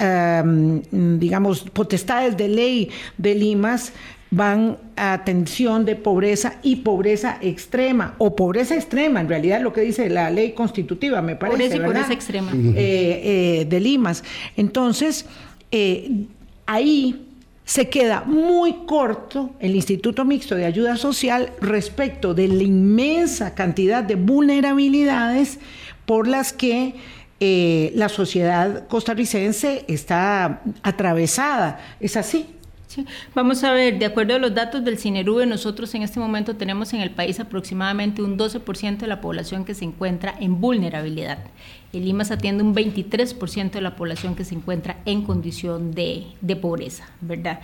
[0.92, 3.94] digamos potestades de ley de Limas
[4.36, 9.82] van a atención de pobreza y pobreza extrema, o pobreza extrema, en realidad lo que
[9.82, 11.58] dice la ley constitutiva, me parece.
[11.58, 12.52] Pobreza y pobreza extrema.
[12.52, 14.24] Eh, eh, de Limas.
[14.58, 15.28] Entonces,
[15.72, 16.26] eh,
[16.66, 17.28] ahí
[17.66, 24.04] se queda muy corto el Instituto Mixto de Ayuda Social respecto de la inmensa cantidad
[24.04, 25.60] de vulnerabilidades
[26.06, 26.96] por las que
[27.40, 31.80] eh, la sociedad costarricense está atravesada.
[32.00, 32.48] ¿Es así?
[33.34, 36.94] Vamos a ver, de acuerdo a los datos del CINERUBE, nosotros en este momento tenemos
[36.94, 41.40] en el país aproximadamente un 12% de la población que se encuentra en vulnerabilidad.
[41.92, 46.26] El IMAS atiende un 23% de la población que se encuentra en condición de,
[46.62, 47.60] pobreza, ¿verdad?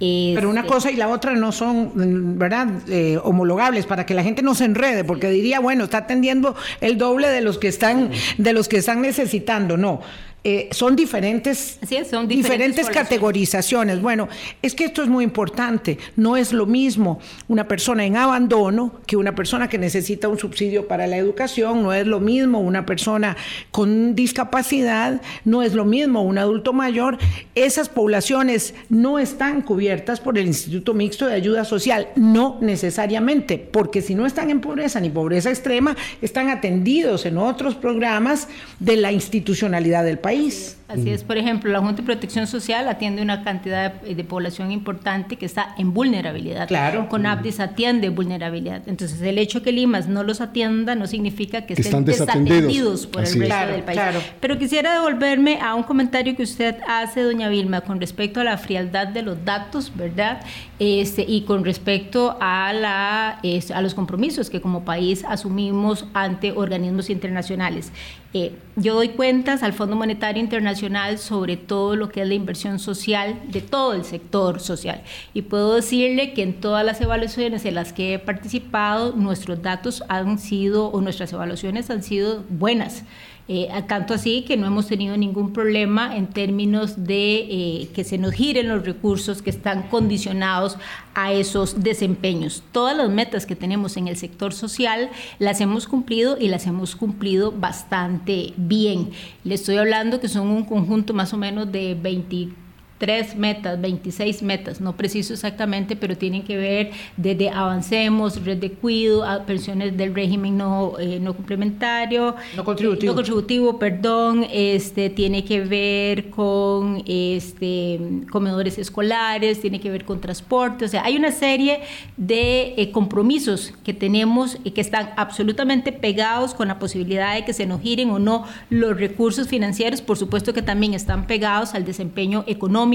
[0.00, 4.22] Pero una este cosa y la otra no son, ¿verdad?, eh, homologables para que la
[4.22, 8.10] gente no se enrede, porque diría, bueno, está atendiendo el doble de los que están,
[8.36, 9.76] de los que están necesitando.
[9.76, 10.00] No,
[10.44, 14.00] eh, son diferentes, son diferentes, categorizaciones.
[14.00, 14.28] Bueno,
[14.62, 15.98] es que esto es muy importante.
[16.14, 20.86] No es lo mismo una persona en abandono que una persona que necesita un subsidio
[20.86, 21.82] para la educación.
[21.82, 23.36] No es lo mismo una persona
[23.72, 25.20] con discapacidad.
[25.44, 27.18] No es lo mismo un adulto mayor.
[27.56, 32.08] Esas poblaciones no están cubiertas por el Instituto Mixto de Ayuda Social.
[32.14, 37.74] No necesariamente, porque si no están en pobreza ni pobreza extrema, están atendidos en otros
[37.74, 38.46] programas
[38.78, 40.77] de la institucionalidad del país país.
[40.88, 45.36] Así es, por ejemplo, la Junta de Protección Social atiende una cantidad de, población importante
[45.36, 46.66] que está en vulnerabilidad.
[46.66, 47.10] Claro.
[47.10, 48.82] Con ABDIS atiende vulnerabilidad.
[48.86, 53.38] Entonces, el hecho que Limas no los atienda no significa que, estén desatendidos por el
[53.38, 53.98] resto del país.
[53.98, 54.20] Claro.
[54.40, 58.56] Pero quisiera devolverme a un comentario que usted hace, doña Vilma, con respecto a la
[58.56, 60.40] frialdad de los datos, ¿verdad?
[60.78, 63.40] Este, y con respecto a, la,
[63.74, 67.92] a los compromisos que como país asumimos ante organismos internacionales.
[68.34, 70.77] Eh, yo doy cuentas al Fondo Monetario Internacional
[71.18, 75.02] sobre todo lo que es la inversión social de todo el sector social.
[75.34, 80.02] Y puedo decirle que en todas las evaluaciones en las que he participado, nuestros datos
[80.08, 83.04] han sido, o nuestras evaluaciones han sido buenas.
[83.50, 88.18] Eh, tanto así que no hemos tenido ningún problema en términos de eh, que se
[88.18, 90.76] nos giren los recursos que están condicionados
[91.14, 92.62] a esos desempeños.
[92.72, 95.08] Todas las metas que tenemos en el sector social
[95.38, 99.12] las hemos cumplido y las hemos cumplido bastante bien.
[99.44, 102.67] Le estoy hablando que son un conjunto más o menos de 20
[102.98, 108.72] tres metas, 26 metas, no preciso exactamente, pero tienen que ver desde avancemos, red de
[108.72, 113.12] cuido, pensiones del régimen no, eh, no complementario, no contributivo.
[113.12, 120.20] no contributivo, perdón, este, tiene que ver con este, comedores escolares, tiene que ver con
[120.20, 121.80] transporte, o sea, hay una serie
[122.16, 127.52] de eh, compromisos que tenemos y que están absolutamente pegados con la posibilidad de que
[127.52, 131.84] se nos giren o no los recursos financieros, por supuesto que también están pegados al
[131.84, 132.87] desempeño económico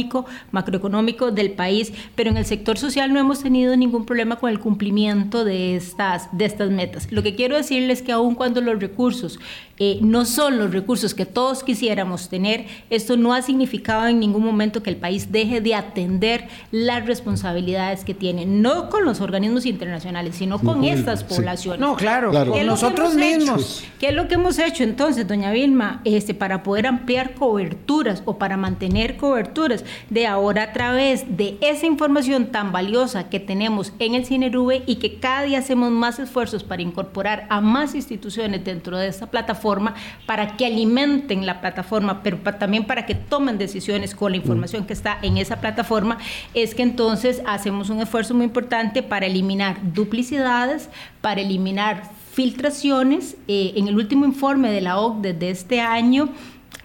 [0.51, 4.59] macroeconómico del país, pero en el sector social no hemos tenido ningún problema con el
[4.59, 7.11] cumplimiento de estas, de estas metas.
[7.11, 9.39] Lo que quiero decirles es que aun cuando los recursos
[9.79, 14.43] eh, no son los recursos que todos quisiéramos tener, esto no ha significado en ningún
[14.43, 19.65] momento que el país deje de atender las responsabilidades que tiene, no con los organismos
[19.65, 21.79] internacionales, sino con estas poblaciones.
[21.79, 23.83] No, claro, con nosotros mismos.
[23.99, 28.37] ¿Qué es lo que hemos hecho entonces, doña Vilma, este, para poder ampliar coberturas o
[28.37, 29.82] para mantener coberturas?
[30.09, 34.95] De ahora a través de esa información tan valiosa que tenemos en el CINERUBE y
[34.95, 39.95] que cada día hacemos más esfuerzos para incorporar a más instituciones dentro de esta plataforma,
[40.25, 44.93] para que alimenten la plataforma, pero también para que tomen decisiones con la información que
[44.93, 46.17] está en esa plataforma,
[46.53, 50.89] es que entonces hacemos un esfuerzo muy importante para eliminar duplicidades,
[51.21, 53.37] para eliminar filtraciones.
[53.47, 56.29] Eh, en el último informe de la OCDE de este año,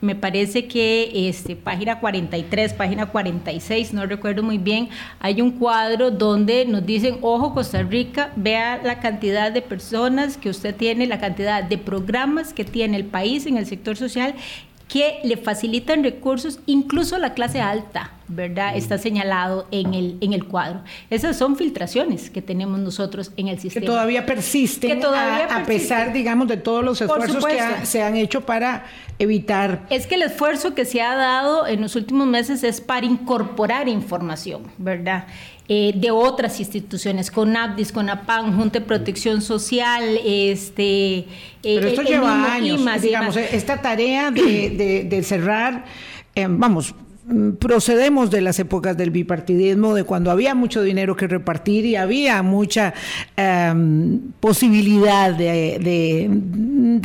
[0.01, 6.11] me parece que este, página 43, página 46, no recuerdo muy bien, hay un cuadro
[6.11, 11.19] donde nos dicen, ojo Costa Rica, vea la cantidad de personas que usted tiene, la
[11.19, 14.35] cantidad de programas que tiene el país en el sector social
[14.89, 18.77] que le facilitan recursos incluso la clase alta ¿verdad?
[18.77, 20.83] Está señalado en el, en el cuadro.
[21.11, 23.81] Esas son filtraciones que tenemos nosotros en el sistema.
[23.81, 28.85] Que todavía persisten, a, pesar, digamos, de todos los esfuerzos que se han hecho para
[29.19, 29.87] evitar.
[29.91, 33.89] Es que el esfuerzo que se ha dado en los últimos meses es para incorporar
[33.89, 35.27] información, ¿verdad?
[35.71, 41.19] Eh, de otras instituciones, con APDIS, con APAN, Junta de Protección Social, este...
[41.19, 41.27] Eh,
[41.63, 45.85] Pero esto lleva años, digamos, esta tarea de, cerrar,
[46.35, 46.95] eh, vamos,
[47.59, 52.43] procedemos de las épocas del bipartidismo, de cuando había mucho dinero que repartir y había
[52.43, 52.95] mucha
[53.37, 56.29] em, posibilidad de,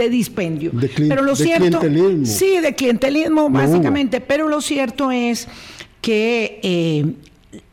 [0.10, 0.72] dispendio.
[0.72, 2.26] De pero lo cierto, clientelismo.
[2.26, 4.22] Sí, de clientelismo, básicamente.
[4.22, 5.48] Pero lo cierto es
[6.02, 7.06] que eh,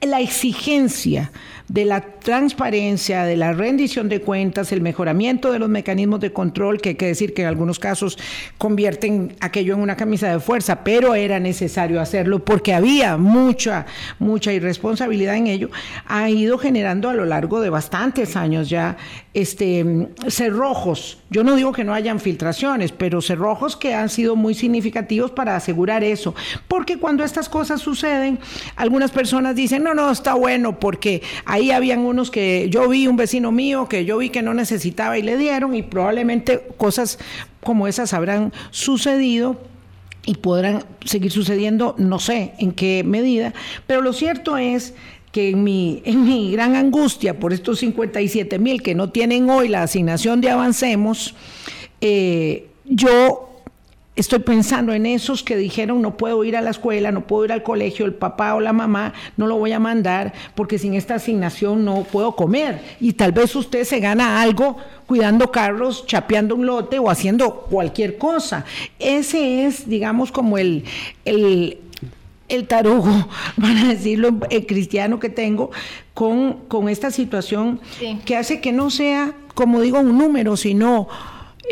[0.03, 1.31] la exigencia
[1.71, 6.81] de la transparencia, de la rendición de cuentas, el mejoramiento de los mecanismos de control,
[6.81, 8.19] que hay que decir que en algunos casos
[8.59, 13.87] convierten aquello en una camisa de fuerza, pero era necesario hacerlo porque había mucha,
[14.19, 15.71] mucha irresponsabilidad en ello,
[16.09, 18.97] ha ido generando a lo largo de bastantes años ya
[19.33, 21.19] este, cerrojos.
[21.31, 25.55] Yo no digo que no hayan filtraciones, pero cerrojos que han sido muy significativos para
[25.55, 26.35] asegurar eso.
[26.67, 28.41] Porque cuando estas cosas suceden,
[28.75, 31.23] algunas personas dicen, no, no, está bueno, porque
[31.61, 35.19] ahí habían unos que yo vi, un vecino mío, que yo vi que no necesitaba
[35.19, 37.19] y le dieron, y probablemente cosas
[37.63, 39.61] como esas habrán sucedido
[40.25, 43.55] y podrán seguir sucediendo, no sé en qué medida,
[43.87, 44.95] pero lo cierto es
[45.33, 49.69] que en mi, en mi gran angustia por estos 57 mil que no tienen hoy
[49.69, 51.35] la asignación de Avancemos,
[52.01, 53.50] eh, yo
[54.17, 57.53] estoy pensando en esos que dijeron no puedo ir a la escuela, no puedo ir
[57.53, 61.15] al colegio, el papá o la mamá no lo voy a mandar porque sin esta
[61.15, 62.81] asignación no puedo comer.
[63.01, 68.19] Y tal vez usted se gana algo cuidando carros, chapeando un lote o haciendo cualquier
[68.19, 68.65] cosa.
[68.99, 70.85] Ese es, digamos, como el,
[71.25, 71.79] el
[72.51, 73.29] el tarugo,
[73.61, 75.71] para decirlo en cristiano que tengo,
[76.13, 77.81] con, con esta situación
[78.25, 81.09] que hace que no sea, como digo, un número, sino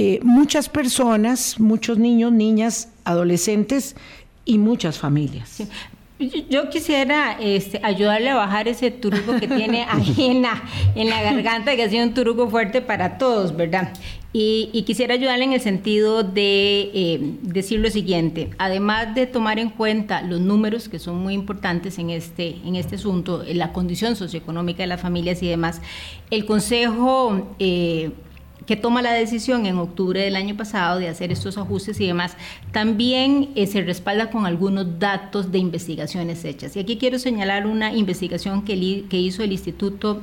[0.01, 3.97] eh, muchas personas, muchos niños, niñas, adolescentes
[4.45, 5.61] y muchas familias.
[6.49, 10.63] Yo quisiera este, ayudarle a bajar ese turugo que tiene ahí en la,
[10.95, 13.93] en la garganta, que ha sido un turugo fuerte para todos, ¿verdad?
[14.33, 19.71] Y, quisiera ayudarle en el sentido de eh, decir lo siguiente, además de tomar en
[19.71, 24.85] cuenta los números que son muy importantes en este, en este asunto, la condición socioeconómica
[24.85, 25.83] de las familias y demás,
[26.31, 27.57] el Consejo...
[27.59, 28.13] Eh,
[28.69, 32.37] que toma la decisión en octubre del año pasado de hacer estos ajustes y demás,
[32.71, 36.77] también eh, se respalda con algunos datos de investigaciones hechas.
[36.77, 40.21] Y aquí quiero señalar una investigación que, que hizo el Instituto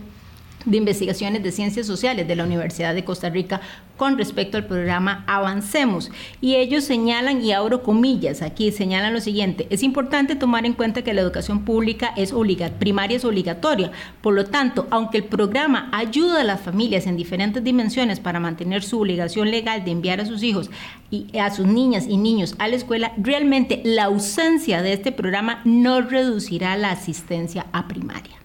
[0.65, 3.61] de Investigaciones de Ciencias Sociales de la Universidad de Costa Rica
[3.97, 6.11] con respecto al programa Avancemos.
[6.41, 11.03] Y ellos señalan, y abro comillas aquí, señalan lo siguiente, es importante tomar en cuenta
[11.03, 12.33] que la educación pública es
[12.79, 13.91] primaria es obligatoria.
[14.21, 18.83] Por lo tanto, aunque el programa ayuda a las familias en diferentes dimensiones para mantener
[18.83, 20.69] su obligación legal de enviar a sus hijos
[21.11, 25.61] y a sus niñas y niños a la escuela, realmente la ausencia de este programa
[25.63, 28.44] no reducirá la asistencia a primaria.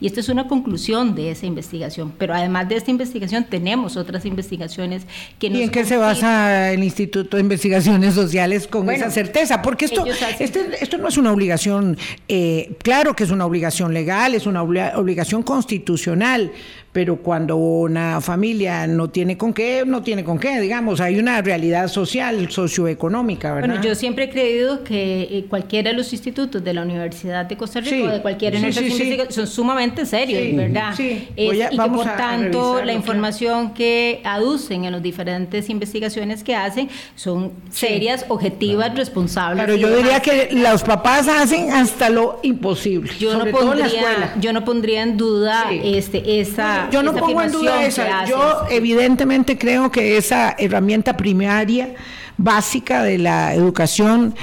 [0.00, 4.24] Y esta es una conclusión de esa investigación, pero además de esta investigación tenemos otras
[4.24, 5.02] investigaciones
[5.38, 5.58] que nos...
[5.60, 9.62] ¿Y en qué se basa el Instituto de Investigaciones Sociales con esa certeza?
[9.62, 10.04] Porque esto,
[10.38, 11.96] este, esto no es una obligación,
[12.28, 16.52] eh, claro que es una obligación legal, es una obligación constitucional,
[16.92, 21.40] pero cuando una familia no tiene con qué, no tiene con qué, digamos, hay una
[21.40, 23.68] realidad social, socioeconómica, ¿verdad?
[23.70, 27.56] Bueno, yo siempre he creído que eh, cualquiera de los institutos de la Universidad de
[27.56, 30.92] Costa Rica o de cualquier universidad son sumamente serios, ¿verdad?
[30.94, 31.28] Sí.
[31.34, 37.52] y que por tanto la información que aducen en las diferentes investigaciones que hacen son
[37.70, 39.64] serias, objetivas, responsables.
[39.64, 43.10] Pero yo diría que los papás hacen hasta lo imposible.
[43.18, 47.84] Yo no pondría, yo no pondría en duda este esa yo no pongo en duda
[47.84, 48.24] esa.
[48.24, 51.94] Yo evidentemente creo que esa herramienta primaria
[52.36, 54.34] básica de la educación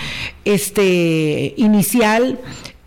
[0.45, 2.39] este, inicial,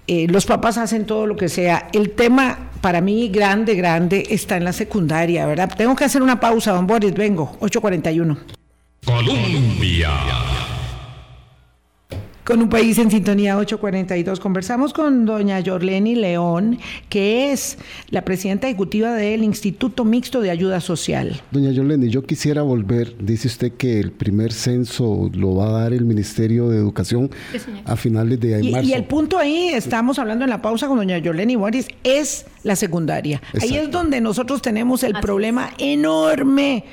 [0.07, 1.88] eh, los papás hacen todo lo que sea.
[1.92, 5.72] El tema para mí grande, grande está en la secundaria, ¿verdad?
[5.76, 8.36] Tengo que hacer una pausa, don Boris, vengo, 8.41.
[9.05, 10.11] Colombia.
[12.45, 17.78] Con un país en sintonía 842 conversamos con doña Yorleni León, que es
[18.11, 21.40] la presidenta ejecutiva del Instituto Mixto de Ayuda Social.
[21.53, 25.93] Doña Yorleni, yo quisiera volver, dice usted que el primer censo lo va a dar
[25.93, 27.30] el Ministerio de Educación
[27.84, 28.88] a finales de marzo.
[28.88, 32.74] Y el punto ahí, estamos hablando en la pausa con doña Yorleni Boris, es la
[32.74, 33.40] secundaria.
[33.61, 36.84] Ahí es donde nosotros tenemos el problema enorme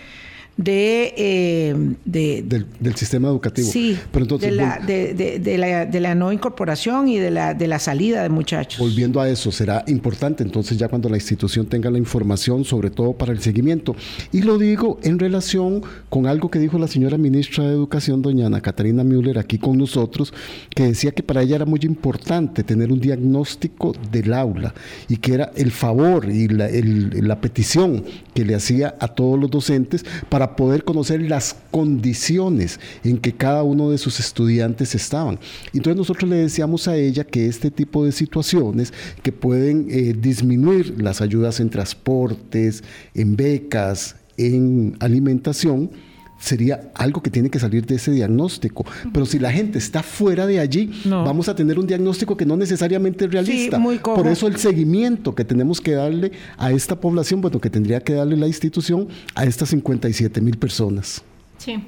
[0.60, 3.70] de, eh, del, sistema educativo.
[3.72, 7.66] Sí, Pero entonces, de, la, de, la, de, la, no incorporación y de la, de
[7.68, 8.78] la salida de muchachos.
[8.78, 13.14] Volviendo a eso, será importante entonces ya cuando la institución tenga la información, sobre todo
[13.14, 13.96] para el seguimiento.
[14.34, 18.48] Y lo digo en relación con algo que dijo la señora ministra de Educación, doña
[18.48, 20.34] Ana Catarina Müller, aquí con nosotros,
[20.76, 24.74] que decía que para ella era muy importante tener un diagnóstico del aula
[25.08, 28.04] y que era el favor y la, la petición
[28.34, 33.64] que le hacía a todos los docentes para poder conocer las condiciones en que cada
[33.64, 35.40] uno de sus estudiantes estaban.
[35.74, 38.94] Entonces nosotros le decíamos a ella que este tipo de situaciones
[39.24, 42.84] que pueden eh, disminuir las ayudas en transportes,
[43.14, 45.92] en becas, en alimentación,
[46.40, 48.86] sería algo que tiene que salir de ese diagnóstico.
[49.14, 52.56] Pero si la gente está fuera de allí, vamos a tener un diagnóstico que no
[52.58, 53.82] necesariamente es realista.
[54.04, 58.14] Por eso el seguimiento que tenemos que darle a esta población, bueno, que tendría que
[58.14, 61.22] darle la institución a estas 57 mil personas.
[61.58, 61.84] Sí.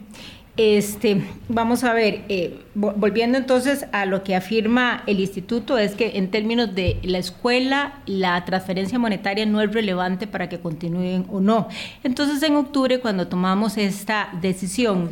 [0.57, 6.17] Este, vamos a ver, eh, volviendo entonces a lo que afirma el instituto, es que
[6.17, 11.39] en términos de la escuela, la transferencia monetaria no es relevante para que continúen o
[11.39, 11.69] no.
[12.03, 15.11] Entonces, en octubre, cuando tomamos esta decisión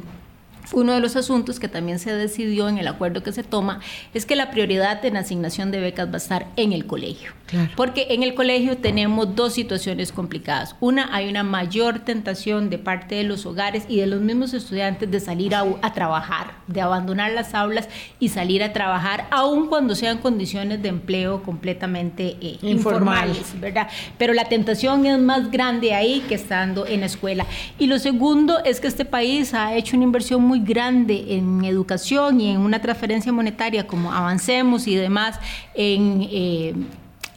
[0.73, 3.79] uno de los asuntos que también se decidió en el acuerdo que se toma
[4.13, 7.31] es que la prioridad en asignación de becas va a estar en el colegio.
[7.75, 10.75] Porque en el colegio tenemos dos situaciones complicadas.
[10.79, 15.09] Una, hay una mayor tentación de parte de los hogares y de los mismos estudiantes
[15.09, 17.89] de salir a, trabajar, de abandonar las aulas
[18.19, 23.87] y salir a trabajar, aun cuando sean condiciones de empleo completamente eh, informales, ¿verdad?
[24.19, 27.45] Pero la tentación es más grande ahí que estando en la escuela.
[27.79, 32.41] Y lo segundo es que este país ha hecho una inversión muy grande en educación
[32.41, 35.39] y en una transferencia monetaria como Avancemos y demás
[35.73, 36.27] en...
[36.31, 36.73] Eh,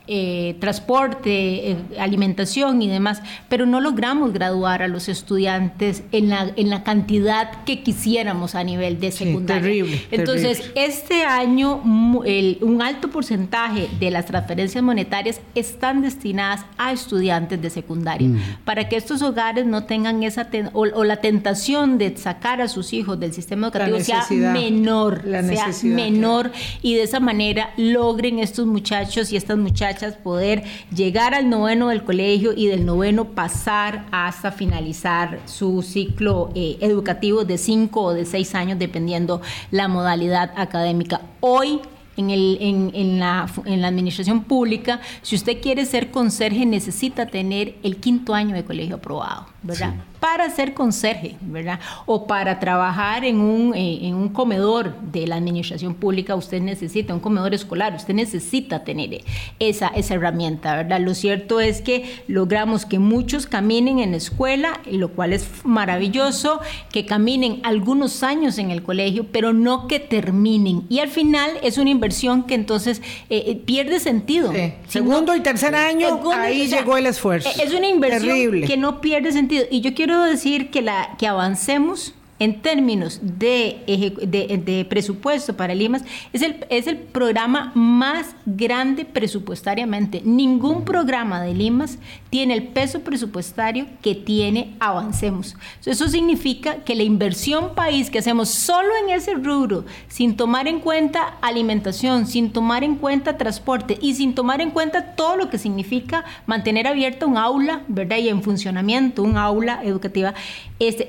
[0.09, 6.51] eh, transporte, eh, alimentación y demás, pero no logramos graduar a los estudiantes en la,
[6.57, 9.63] en la cantidad que quisiéramos a nivel de secundaria.
[9.63, 17.63] terrible, Entonces, este año un alto porcentaje de las transferencias monetarias están destinadas a estudiantes
[17.63, 18.41] de secundaria, mm.
[18.65, 23.21] para que estos hogares no tengan esa o, la tentación de sacar a sus hijos
[23.21, 26.51] del sistema educativo sea menor, sea menor
[26.83, 29.92] y de esa manera logren estos muchachos y estas muchachas
[30.23, 30.63] poder
[30.95, 37.45] llegar al noveno del colegio y del noveno pasar hasta finalizar su ciclo eh, educativo
[37.45, 39.41] de cinco o de seis años, dependiendo
[39.71, 41.21] la modalidad académica.
[41.41, 41.81] Hoy
[42.17, 47.77] en, el, en, la, en, la, administración pública, si usted quiere ser conserje, necesita tener
[47.83, 49.95] el quinto año de colegio aprobado, ¿verdad?
[50.23, 51.81] para ser conserje, ¿verdad?
[52.07, 57.13] O para trabajar en un, eh, en un comedor de la administración pública, usted necesita
[57.13, 59.25] un comedor escolar, usted necesita tener
[59.59, 61.01] esa, esa herramienta, ¿verdad?
[61.01, 66.61] Lo cierto es que logramos que muchos caminen en la escuela, lo cual es maravilloso,
[66.93, 70.85] que caminen algunos años en el colegio, pero no que terminen.
[70.89, 74.53] Y al final es una inversión que entonces eh, eh, pierde sentido.
[74.87, 77.51] Segundo y tercer año, ahí llegó el esfuerzo.
[77.61, 79.52] Es una inversión que no pierde sentido.
[79.71, 83.85] Y yo quiero decir que, la, que avancemos en términos de,
[84.27, 86.03] de, presupuesto para el IMAS,
[86.33, 90.23] es el, es el programa más grande presupuestariamente.
[90.25, 91.99] Ningún programa del IMAS
[92.31, 95.55] tiene el peso presupuestario que tiene Avancemos.
[95.85, 100.81] Eso significa que la inversión país que hacemos solo en ese rubro, sin tomar en
[100.81, 105.59] cuenta alimentación, sin tomar en cuenta transporte y sin tomar en cuenta todo lo que
[105.59, 108.17] significa mantener abierta un aula, ¿verdad?
[108.17, 110.35] Y en funcionamiento, un aula educativa,
[110.81, 111.09] este,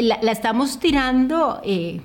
[0.00, 2.00] la, la estamos estamos tirando, eh,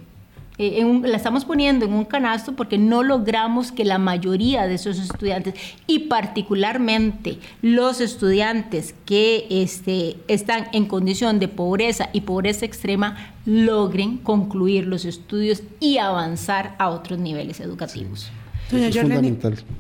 [0.58, 5.00] eh, la estamos poniendo en un canasto porque no logramos que la mayoría de esos
[5.00, 5.54] estudiantes,
[5.88, 14.18] y particularmente los estudiantes que este, están en condición de pobreza y pobreza extrema, logren
[14.18, 18.30] concluir los estudios y avanzar a otros niveles educativos.
[18.72, 18.90] Doña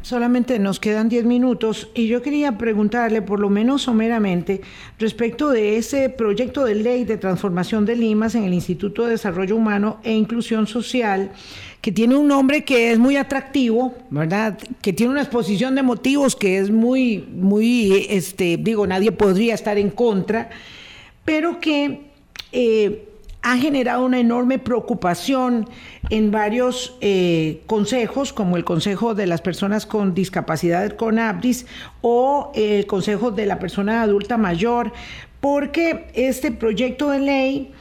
[0.02, 4.62] solamente nos quedan 10 minutos y yo quería preguntarle, por lo menos someramente,
[5.00, 9.56] respecto de ese proyecto de ley de transformación de Limas en el Instituto de Desarrollo
[9.56, 11.32] Humano e Inclusión Social,
[11.80, 14.60] que tiene un nombre que es muy atractivo, ¿verdad?
[14.82, 19.78] Que tiene una exposición de motivos que es muy, muy, este, digo, nadie podría estar
[19.78, 20.50] en contra,
[21.24, 22.12] pero que...
[22.52, 23.08] Eh,
[23.44, 25.68] ha generado una enorme preocupación
[26.10, 31.66] en varios eh, consejos, como el Consejo de las Personas con Discapacidad con ABDIS
[32.02, 34.94] o el Consejo de la Persona Adulta Mayor,
[35.40, 37.72] porque este proyecto de ley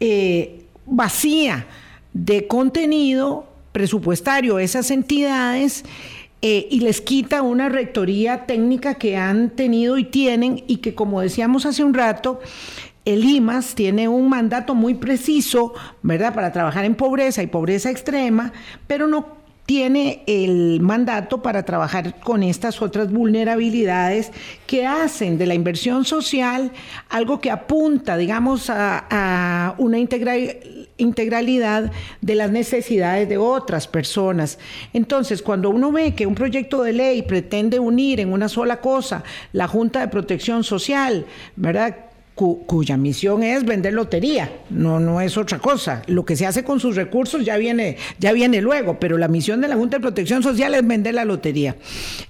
[0.00, 1.66] eh, vacía
[2.14, 5.84] de contenido presupuestario esas entidades
[6.44, 11.20] eh, y les quita una rectoría técnica que han tenido y tienen y que como
[11.20, 12.40] decíamos hace un rato,
[13.04, 18.52] el IMAS tiene un mandato muy preciso, ¿verdad?, para trabajar en pobreza y pobreza extrema,
[18.86, 24.32] pero no tiene el mandato para trabajar con estas otras vulnerabilidades
[24.66, 26.72] que hacen de la inversión social
[27.08, 34.58] algo que apunta, digamos, a, una integralidad de las necesidades de otras personas.
[34.92, 39.22] Entonces, cuando uno ve que un proyecto de ley pretende unir en una sola cosa
[39.52, 41.24] la Junta de Protección Social,
[41.56, 42.11] ¿verdad?
[42.34, 46.02] Cuya misión es vender lotería, no, no es otra cosa.
[46.06, 49.60] Lo que se hace con sus recursos ya viene, ya viene luego, pero la misión
[49.60, 51.76] de la Junta de Protección Social es vender la lotería.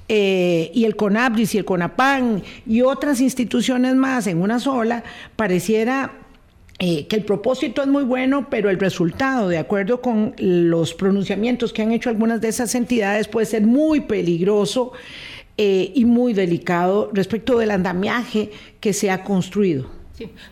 [0.08, 5.04] Eh, y el CONAPRIS y el CONAPAN y otras instituciones más en una sola,
[5.36, 6.12] pareciera
[6.78, 11.72] eh, que el propósito es muy bueno, pero el resultado, de acuerdo con los pronunciamientos
[11.72, 14.92] que han hecho algunas de esas entidades, puede ser muy peligroso
[15.56, 18.50] eh, y muy delicado respecto del andamiaje
[18.80, 20.02] que se ha construido.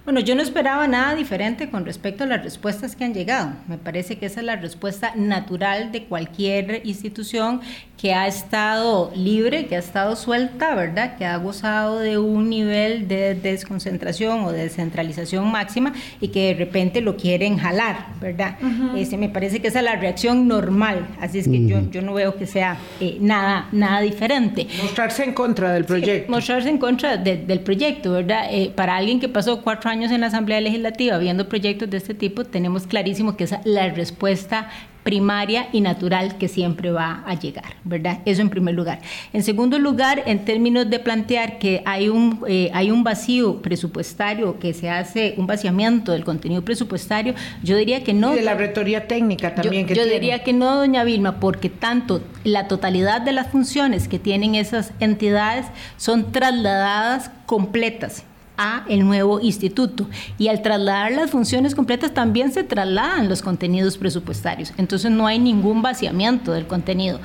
[0.05, 3.53] Bueno, yo no esperaba nada diferente con respecto a las respuestas que han llegado.
[3.69, 7.61] Me parece que esa es la respuesta natural de cualquier institución
[8.01, 11.19] que ha estado libre, que ha estado suelta, ¿verdad?
[11.19, 16.55] Que ha gozado de un nivel de desconcentración o de descentralización máxima y que de
[16.55, 18.57] repente lo quieren jalar, ¿verdad?
[18.97, 21.07] Ese, me parece que esa es la reacción normal.
[21.21, 24.67] Así es que yo, yo no veo que sea eh, nada, nada diferente.
[24.81, 26.33] Mostrarse en contra del proyecto.
[26.33, 28.47] mostrarse en contra del proyecto, ¿verdad?
[28.51, 32.15] Eh, para alguien que pasó cuatro años en la Asamblea Legislativa viendo proyectos de este
[32.15, 34.71] tipo, tenemos clarísimo que es la respuesta
[35.11, 38.21] primaria y natural que siempre va a llegar, ¿verdad?
[38.27, 39.01] Eso en primer lugar.
[39.33, 44.61] En segundo lugar, en términos de plantear que hay un, eh, hay un vacío presupuestario,
[44.61, 47.35] que se hace un vaciamiento del contenido presupuestario,
[47.65, 48.35] yo diría que no.
[48.35, 51.71] Y de la retoría técnica también yo, que Yo diría que no, doña Vilma, porque
[51.71, 58.23] tanto la totalidad de las funciones que tienen esas entidades son trasladadas completas
[58.61, 60.07] a el nuevo instituto.
[60.37, 64.73] Y al trasladar las funciones completas también se trasladan los contenidos presupuestarios.
[64.77, 67.21] Entonces no hay ningún vaciamiento del contenido.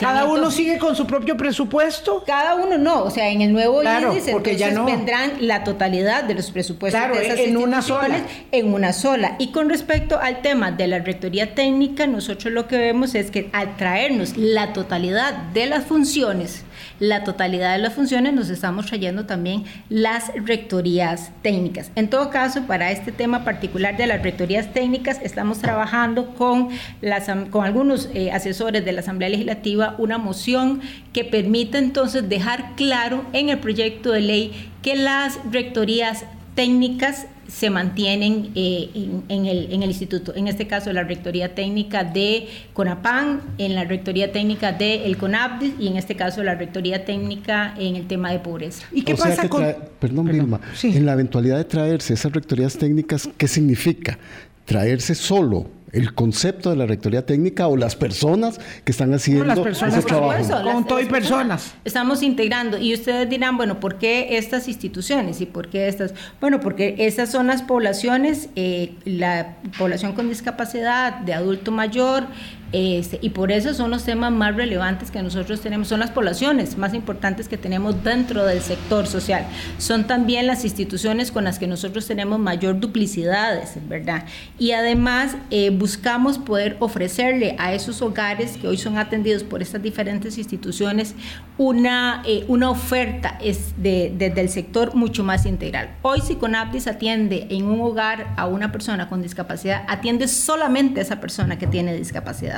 [0.00, 2.22] ¿Cada uno sigue con su propio presupuesto?
[2.24, 3.02] Cada uno no.
[3.02, 4.84] O sea, en el nuevo claro, índice porque ya no.
[4.84, 8.20] vendrán la totalidad de los presupuestos de esas en una sola.
[8.52, 9.34] En una sola.
[9.40, 13.50] Y con respecto al tema de la rectoría técnica, nosotros lo que vemos es que
[13.52, 16.64] al traernos la totalidad de las funciones,
[17.00, 21.90] la totalidad de las funciones, nos estamos trayendo también las rectorías técnicas.
[21.94, 26.68] En todo caso, para este tema particular de las rectorías técnicas, estamos trabajando con,
[27.00, 30.80] las, con algunos eh, asesores de la Asamblea Legislativa una moción
[31.12, 36.24] que permita entonces dejar claro en el proyecto de ley que las rectorías
[36.54, 38.90] técnicas se mantienen eh,
[39.28, 40.34] en, el, en, el, instituto.
[40.34, 45.72] En este caso, la Rectoría Técnica de CONAPAN, en la Rectoría Técnica de el CONAPDIS
[45.80, 48.86] y en este caso la Rectoría Técnica en el tema de pobreza.
[48.92, 49.64] ¿Y qué pasa con...?
[49.98, 54.18] perdón, Vilma, en la eventualidad de traerse esas rectorías técnicas, ¿qué significa?
[54.66, 59.58] ¿Traerse solo el concepto de la rectoría técnica o las personas que están haciendo las
[59.58, 60.72] personas ese trabajo.
[60.72, 61.74] con todo y personas.
[61.84, 66.14] Estamos integrando y ustedes dirán, bueno, ¿por qué estas instituciones y por qué estas?
[66.40, 72.24] Bueno, porque esas son las poblaciones, eh, la población con discapacidad de adulto mayor,
[72.72, 76.76] este, y por eso son los temas más relevantes que nosotros tenemos, son las poblaciones
[76.76, 79.46] más importantes que tenemos dentro del sector social.
[79.78, 84.24] Son también las instituciones con las que nosotros tenemos mayor duplicidades, ¿verdad?
[84.58, 89.82] Y además eh, buscamos poder ofrecerle a esos hogares que hoy son atendidos por estas
[89.82, 91.14] diferentes instituciones
[91.56, 95.96] una, eh, una oferta es de, desde el sector mucho más integral.
[96.02, 101.02] Hoy si Conaptis atiende en un hogar a una persona con discapacidad, atiende solamente a
[101.02, 102.57] esa persona que tiene discapacidad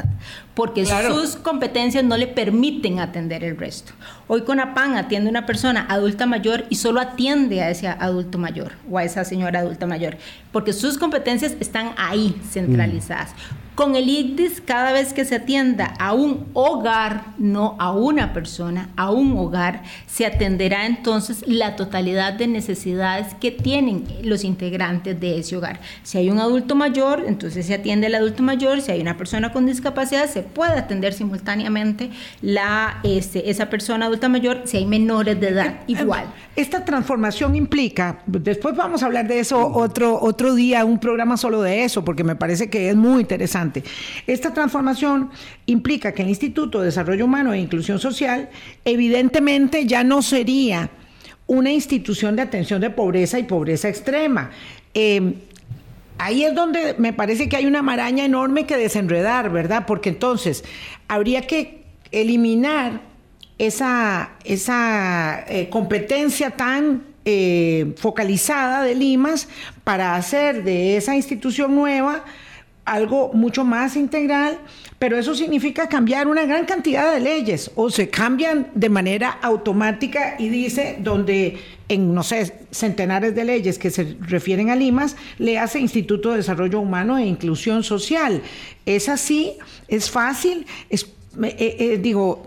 [0.55, 3.92] porque sus competencias no le permiten atender el resto.
[4.28, 8.72] Hoy CONAPAN atiende a una persona adulta mayor y solo atiende a ese adulto mayor
[8.90, 10.16] o a esa señora adulta mayor,
[10.53, 13.34] porque sus competencias están ahí centralizadas.
[13.75, 18.91] Con el ICDIS, cada vez que se atienda a un hogar, no a una persona,
[18.97, 25.39] a un hogar, se atenderá entonces la totalidad de necesidades que tienen los integrantes de
[25.39, 25.81] ese hogar.
[26.03, 28.81] Si hay un adulto mayor, entonces se atiende al adulto mayor.
[28.81, 32.11] Si hay una persona con discapacidad, se puede atender simultáneamente
[32.43, 34.62] la, este, esa persona adulta mayor.
[34.64, 36.25] Si hay menores de edad, eh, igual.
[36.57, 41.62] Esta transformación implica, después vamos a hablar de eso otro, otro día, un programa solo
[41.62, 43.59] de eso, porque me parece que es muy interesante
[44.26, 45.30] esta transformación
[45.66, 48.48] implica que el Instituto de Desarrollo Humano e Inclusión Social
[48.84, 50.90] evidentemente ya no sería
[51.46, 54.50] una institución de atención de pobreza y pobreza extrema.
[54.94, 55.34] Em,
[56.18, 59.84] ahí es donde me parece que hay una maraña enorme que desenredar, ¿verdad?
[59.86, 60.64] Porque entonces
[61.08, 63.00] habría que eliminar
[63.58, 69.48] esa, esa eh, competencia tan eh, focalizada de Limas
[69.84, 72.24] para hacer de esa institución nueva
[72.85, 74.59] algo mucho más integral,
[74.99, 80.37] pero eso significa cambiar una gran cantidad de leyes o se cambian de manera automática
[80.39, 81.59] y dice donde
[81.89, 86.39] en, no sé, centenares de leyes que se refieren a Limas, le hace Instituto de
[86.39, 88.43] Desarrollo Humano e Inclusión Social.
[88.87, 89.55] Es así,
[89.89, 91.05] es fácil, es,
[91.43, 92.45] eh, eh, digo,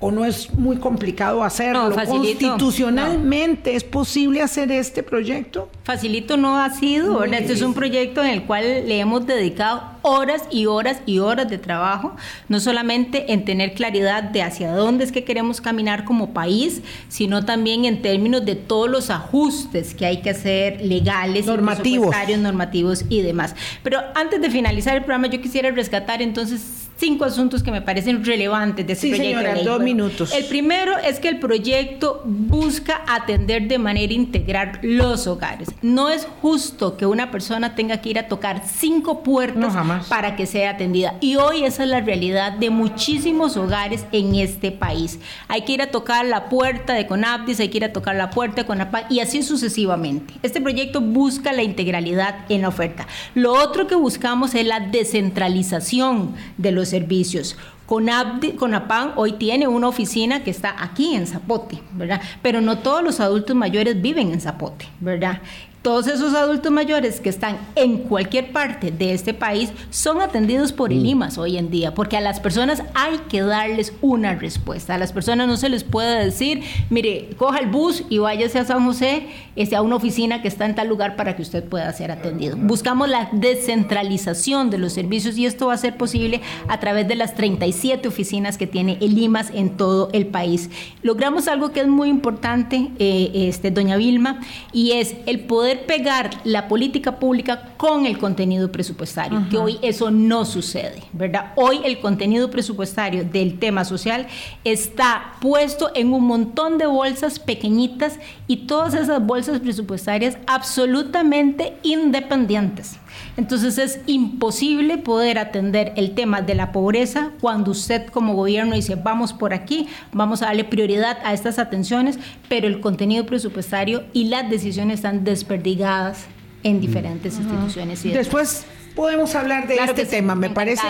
[0.00, 1.90] o no es muy complicado hacerlo.
[1.92, 5.68] ¿Constitucionalmente es posible hacer este proyecto?
[5.82, 10.44] Facilito no ha sido, Este es un proyecto en el cual le hemos dedicado horas
[10.50, 12.14] y horas y horas de trabajo,
[12.48, 17.44] no solamente en tener claridad de hacia dónde es que queremos caminar como país, sino
[17.44, 23.22] también en términos de todos los ajustes que hay que hacer legales, normativos, normativos y
[23.22, 23.54] demás.
[23.82, 28.24] Pero antes de finalizar el programa, yo quisiera rescatar entonces cinco asuntos que me parecen
[28.24, 29.40] relevantes de este proyecto.
[29.40, 30.32] Señora, dos minutos.
[30.34, 35.68] El primero es que el proyecto busca atender de manera integral los hogares.
[35.80, 39.74] No es justo que una persona tenga que ir a tocar cinco puertas
[40.08, 41.14] para que sea atendida.
[41.20, 45.20] Y hoy esa es la realidad de muchísimos hogares en este país.
[45.46, 48.30] Hay que ir a tocar la puerta de Conaptis, hay que ir a tocar la
[48.30, 50.34] puerta de Conapaz y así sucesivamente.
[50.42, 53.06] Este proyecto busca la integralidad en la oferta.
[53.34, 57.56] Lo otro que buscamos es la descentralización de los servicios.
[57.86, 62.20] Conapan hoy tiene una oficina que está aquí en Zapote, ¿verdad?
[62.42, 65.40] Pero no todos los adultos mayores viven en Zapote, ¿verdad?
[65.82, 70.92] Todos esos adultos mayores que están en cualquier parte de este país son atendidos por
[70.92, 71.06] el mm.
[71.06, 74.94] IMAS hoy en día, porque a las personas hay que darles una respuesta.
[74.94, 78.64] A las personas no se les puede decir, mire, coja el bus y váyase a
[78.64, 81.92] San José, este, a una oficina que está en tal lugar para que usted pueda
[81.92, 82.56] ser atendido.
[82.56, 87.14] Buscamos la descentralización de los servicios y esto va a ser posible a través de
[87.14, 90.70] las 37 oficinas que tiene el IMAS en todo el país.
[91.02, 94.40] Logramos algo que es muy importante, eh, este, doña Vilma,
[94.72, 100.10] y es el poder pegar la política pública con el contenido presupuestario, que hoy eso
[100.10, 101.52] no sucede, ¿verdad?
[101.56, 104.26] Hoy el contenido presupuestario del tema social
[104.64, 112.98] está puesto en un montón de bolsas pequeñitas y todas esas bolsas presupuestarias absolutamente independientes.
[113.38, 118.96] Entonces es imposible poder atender el tema de la pobreza cuando usted como gobierno dice
[118.96, 122.18] vamos por aquí, vamos a darle prioridad a estas atenciones,
[122.48, 126.26] pero el contenido presupuestario y las decisiones están desperdigadas
[126.64, 128.04] en diferentes instituciones.
[128.04, 128.66] Y Después
[128.98, 130.34] podemos hablar de este tema.
[130.34, 130.82] Me parece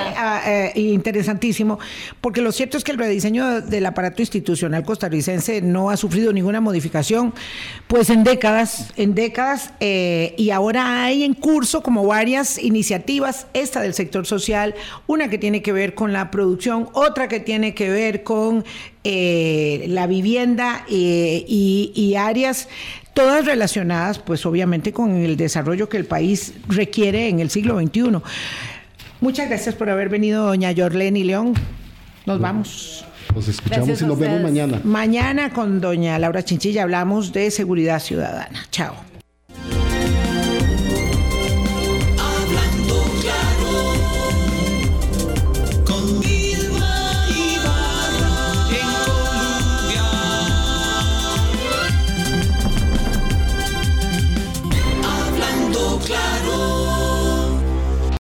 [0.47, 1.79] eh, interesantísimo,
[2.23, 6.63] porque lo cierto es que el rediseño del aparato institucional costarricense no ha sufrido ninguna
[6.63, 7.35] modificación,
[7.87, 13.83] pues en décadas, en décadas, eh, y ahora hay en curso como varias iniciativas, esta
[13.83, 14.75] del sector social,
[15.07, 18.65] una que tiene que ver con la producción, otra que tiene que ver con
[19.05, 22.69] eh, la vivienda y, y áreas
[23.19, 28.23] todas relacionadas pues obviamente con el desarrollo que el país requiere en el siglo XXI.
[29.21, 31.55] Muchas gracias por haber venido, doña Yorleni León.
[32.27, 33.05] Nos vamos.
[33.35, 34.81] Nos escuchamos y nos vemos mañana.
[34.85, 38.65] Mañana con doña Laura Chinchilla hablamos de seguridad ciudadana.
[38.71, 38.95] Chao.